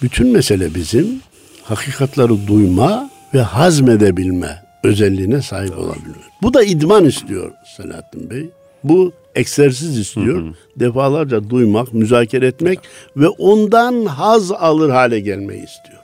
Bütün 0.02 0.28
mesele 0.28 0.76
bizim 0.76 1.22
hakikatları 1.64 2.48
duyma 2.48 3.10
ve 3.34 3.42
hazmedebilme 3.42 4.64
özelliğine 4.84 5.42
sahip 5.42 5.78
olabilmek. 5.78 6.16
Bu 6.42 6.54
da 6.54 6.64
idman 6.64 7.06
istiyor 7.06 7.52
Selahattin 7.78 8.30
Bey. 8.30 8.50
Bu 8.84 9.12
egzersiz 9.36 9.98
istiyor. 9.98 10.42
Hı 10.42 10.48
hı. 10.48 10.54
Defalarca 10.76 11.50
duymak, 11.50 11.94
müzakere 11.94 12.48
etmek 12.48 12.80
ve 13.18 13.28
ondan 13.28 14.06
haz 14.06 14.52
alır 14.52 14.90
hale 14.90 15.20
gelmeyi 15.20 15.64
istiyor. 15.66 15.99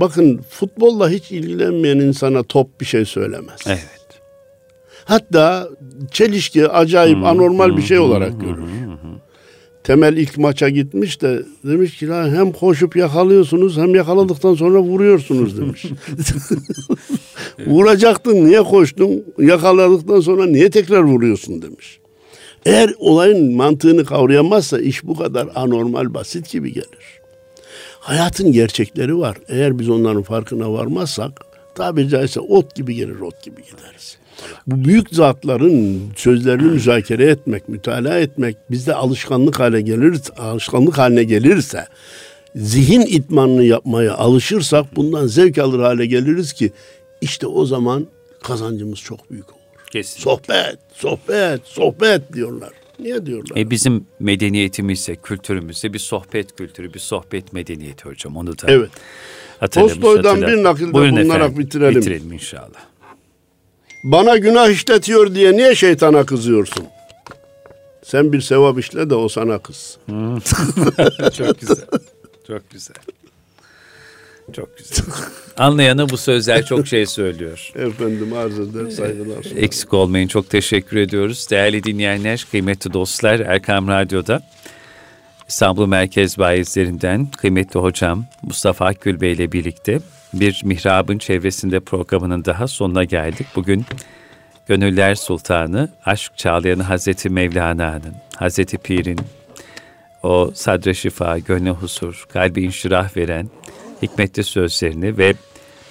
Bakın 0.00 0.40
futbolla 0.50 1.10
hiç 1.10 1.32
ilgilenmeyen 1.32 1.98
insana 1.98 2.42
top 2.42 2.80
bir 2.80 2.86
şey 2.86 3.04
söylemez. 3.04 3.60
Evet. 3.66 3.98
Hatta 5.04 5.68
çelişki 6.10 6.68
acayip 6.68 7.16
hmm, 7.16 7.24
anormal 7.24 7.68
hmm, 7.68 7.76
bir 7.76 7.82
şey 7.82 7.98
olarak 7.98 8.32
hmm, 8.32 8.40
görür. 8.40 8.56
Hmm, 8.56 8.86
hmm. 8.86 9.18
Temel 9.84 10.16
ilk 10.16 10.38
maça 10.38 10.68
gitmiş 10.68 11.22
de 11.22 11.42
demiş 11.64 11.96
ki 11.96 12.12
hem 12.12 12.52
koşup 12.52 12.96
yakalıyorsunuz 12.96 13.76
hem 13.76 13.94
yakaladıktan 13.94 14.54
sonra 14.54 14.80
vuruyorsunuz 14.80 15.60
demiş. 15.60 15.84
Vuracaktın 17.66 18.46
niye 18.46 18.62
koştun 18.62 19.24
yakaladıktan 19.38 20.20
sonra 20.20 20.46
niye 20.46 20.70
tekrar 20.70 21.00
vuruyorsun 21.02 21.62
demiş. 21.62 22.00
Eğer 22.66 22.94
olayın 22.98 23.56
mantığını 23.56 24.04
kavrayamazsa 24.04 24.80
iş 24.80 25.04
bu 25.04 25.16
kadar 25.16 25.48
anormal 25.54 26.14
basit 26.14 26.50
gibi 26.50 26.72
gelir. 26.72 27.17
Hayatın 28.08 28.52
gerçekleri 28.52 29.18
var. 29.18 29.36
Eğer 29.48 29.78
biz 29.78 29.88
onların 29.88 30.22
farkına 30.22 30.72
varmazsak 30.72 31.32
tabiri 31.74 32.08
caizse 32.08 32.40
ot 32.40 32.74
gibi 32.74 32.94
gelir 32.94 33.20
ot 33.20 33.42
gibi 33.42 33.62
gideriz. 33.62 34.18
Bu 34.66 34.84
büyük 34.84 35.10
zatların 35.10 36.02
sözlerini 36.16 36.62
müzakere 36.62 37.24
etmek, 37.24 37.68
mütalaa 37.68 38.18
etmek 38.18 38.56
bizde 38.70 38.94
alışkanlık 38.94 39.60
hale 39.60 39.80
gelir, 39.80 40.20
alışkanlık 40.38 40.98
haline 40.98 41.24
gelirse, 41.24 41.86
zihin 42.56 43.00
itmanını 43.00 43.64
yapmaya 43.64 44.14
alışırsak 44.14 44.96
bundan 44.96 45.26
zevk 45.26 45.58
alır 45.58 45.80
hale 45.80 46.06
geliriz 46.06 46.52
ki 46.52 46.72
işte 47.20 47.46
o 47.46 47.66
zaman 47.66 48.06
kazancımız 48.42 48.98
çok 48.98 49.30
büyük 49.30 49.50
olur. 49.50 49.60
Kesin. 49.90 50.20
Sohbet, 50.20 50.78
sohbet, 50.94 51.60
sohbet 51.64 52.32
diyorlar. 52.32 52.70
Niye 52.98 53.26
diyorlar? 53.26 53.56
E 53.56 53.70
bizim 53.70 54.06
medeniyetimizde, 54.20 55.16
kültürümüzde 55.16 55.92
bir 55.92 55.98
sohbet 55.98 56.56
kültürü, 56.56 56.94
bir 56.94 56.98
sohbet 56.98 57.52
medeniyeti 57.52 58.04
hocam. 58.04 58.36
Onu 58.36 58.58
da 58.58 58.66
evet. 58.66 58.90
Tolstoy'dan 59.70 60.42
bir 60.42 60.62
nakilde 60.62 60.92
Buyurun 60.92 61.16
bulunarak 61.16 61.42
efendim, 61.42 61.58
bitirelim. 61.58 62.00
Bitirelim 62.00 62.32
inşallah. 62.32 62.88
Bana 64.04 64.36
günah 64.36 64.70
işletiyor 64.70 65.34
diye 65.34 65.52
niye 65.52 65.74
şeytana 65.74 66.26
kızıyorsun? 66.26 66.84
Sen 68.02 68.32
bir 68.32 68.40
sevap 68.40 68.78
işle 68.78 69.10
de 69.10 69.14
o 69.14 69.28
sana 69.28 69.58
kız. 69.58 69.98
Hmm. 70.06 70.38
Çok 71.36 71.60
güzel. 71.60 71.86
Çok 72.46 72.70
güzel. 72.70 72.96
Çok 74.52 74.78
güzel. 74.78 75.04
Anlayanı 75.56 76.08
bu 76.08 76.16
sözler 76.16 76.66
çok 76.66 76.86
şey 76.86 77.06
söylüyor. 77.06 77.72
Efendim 77.74 78.32
arz 78.32 78.58
eder 78.58 78.90
saygılar. 78.90 79.42
Sunarım. 79.42 79.64
Eksik 79.64 79.94
olmayın 79.94 80.28
çok 80.28 80.50
teşekkür 80.50 80.96
ediyoruz. 80.96 81.46
Değerli 81.50 81.84
dinleyenler, 81.84 82.46
kıymetli 82.50 82.92
dostlar 82.92 83.40
Erkam 83.40 83.88
Radyo'da 83.88 84.42
İstanbul 85.48 85.86
Merkez 85.86 86.38
Bayizlerinden 86.38 87.26
kıymetli 87.26 87.80
hocam 87.80 88.24
Mustafa 88.42 88.86
Akgül 88.86 89.20
Bey 89.20 89.32
ile 89.32 89.52
birlikte 89.52 90.00
bir 90.34 90.60
mihrabın 90.64 91.18
çevresinde 91.18 91.80
programının 91.80 92.44
daha 92.44 92.68
sonuna 92.68 93.04
geldik. 93.04 93.46
Bugün 93.56 93.84
Gönüller 94.66 95.14
Sultanı, 95.14 95.88
Aşk 96.04 96.36
Çağlayanı 96.36 96.82
Hazreti 96.82 97.30
Mevlana'nın, 97.30 98.14
Hazreti 98.36 98.78
Pir'in 98.78 99.18
o 100.22 100.50
sadre 100.54 100.94
şifa, 100.94 101.38
gönle 101.38 101.70
husur, 101.70 102.26
kalbi 102.32 102.62
inşirah 102.62 103.16
veren 103.16 103.50
hikmetli 104.02 104.44
sözlerini 104.44 105.18
ve 105.18 105.34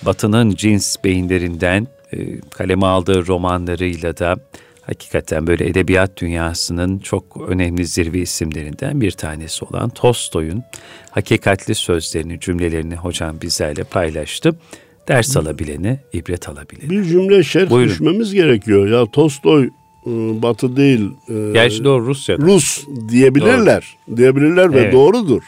Batı'nın 0.01 0.51
cins 0.51 0.95
beyinlerinden 1.03 1.87
e, 2.13 2.39
kaleme 2.39 2.85
aldığı 2.85 3.27
romanlarıyla 3.27 4.17
da 4.17 4.35
hakikaten 4.81 5.47
böyle 5.47 5.67
edebiyat 5.67 6.17
dünyasının 6.17 6.99
çok 6.99 7.49
önemli 7.49 7.85
zirve 7.85 8.19
isimlerinden 8.19 9.01
bir 9.01 9.11
tanesi 9.11 9.65
olan 9.65 9.89
Tolstoy'un 9.89 10.63
hakikatli 11.11 11.75
sözlerini, 11.75 12.39
cümlelerini 12.39 12.95
hocam 12.95 13.41
bizlerle 13.41 13.83
paylaştı. 13.83 14.55
Ders 15.07 15.37
alabileni, 15.37 15.99
ibret 16.13 16.49
alabileni. 16.49 16.89
Bir 16.89 17.03
cümle 17.03 17.43
şerh 17.43 17.69
Buyurun. 17.69 17.91
düşmemiz 17.91 18.33
gerekiyor. 18.33 18.87
Ya 18.87 19.05
Tolstoy 19.11 19.65
e, 19.65 20.09
Batı 20.41 20.77
değil. 20.77 21.09
E, 21.29 21.51
Gerçi 21.53 21.83
doğru 21.83 22.05
Rusya. 22.05 22.37
Rus 22.37 22.85
diyebilirler. 23.09 23.97
Doğru. 24.07 24.17
Diyebilirler 24.17 24.73
ve 24.73 24.79
evet. 24.79 24.93
doğrudur. 24.93 25.41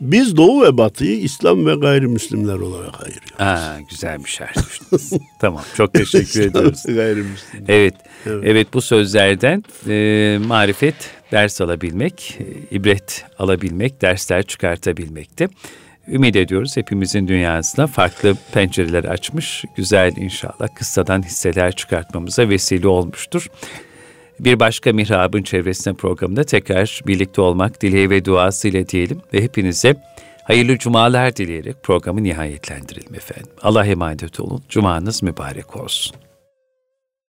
Biz 0.00 0.36
Doğu 0.36 0.62
ve 0.62 0.78
Batı'yı 0.78 1.20
İslam 1.20 1.66
ve 1.66 1.74
gayrimüslimler 1.74 2.54
olarak 2.54 3.02
ayırıyoruz. 3.06 3.38
Ha, 3.38 3.78
güzel 3.90 4.24
bir 4.24 4.28
şerh 4.28 4.52
tamam, 5.40 5.64
çok 5.76 5.94
teşekkür 5.94 6.40
ediyoruz. 6.40 6.82
gayrimüslim. 6.86 7.64
Evet, 7.68 7.94
evet, 8.26 8.42
evet 8.46 8.68
bu 8.74 8.80
sözlerden 8.80 9.64
e, 9.88 10.38
marifet 10.46 10.94
ders 11.32 11.60
alabilmek, 11.60 12.38
e, 12.40 12.76
ibret 12.76 13.24
alabilmek, 13.38 14.02
dersler 14.02 14.42
çıkartabilmekte. 14.42 15.48
Ümit 16.08 16.36
ediyoruz 16.36 16.76
hepimizin 16.76 17.28
dünyasına 17.28 17.86
farklı 17.86 18.36
pencereler 18.52 19.04
açmış, 19.04 19.64
güzel 19.76 20.16
inşallah 20.16 20.74
kıssadan 20.74 21.22
hisseler 21.22 21.72
çıkartmamıza 21.72 22.48
vesile 22.48 22.88
olmuştur. 22.88 23.46
Bir 24.40 24.60
başka 24.60 24.92
Mihrab'ın 24.92 25.42
çevresinde 25.42 25.94
programında 25.94 26.44
tekrar 26.44 27.00
birlikte 27.06 27.40
olmak 27.40 27.82
dileği 27.82 28.10
ve 28.10 28.24
duası 28.24 28.68
ile 28.68 28.88
diyelim 28.88 29.20
ve 29.34 29.42
hepinize 29.42 29.94
hayırlı 30.44 30.78
cumalar 30.78 31.36
dileyerek 31.36 31.82
programı 31.82 32.22
nihayetlendirelim 32.22 33.14
efendim. 33.14 33.52
Allah 33.62 33.86
emanet 33.86 34.40
olun. 34.40 34.62
Cumanız 34.68 35.22
mübarek 35.22 35.76
olsun. 35.76 36.16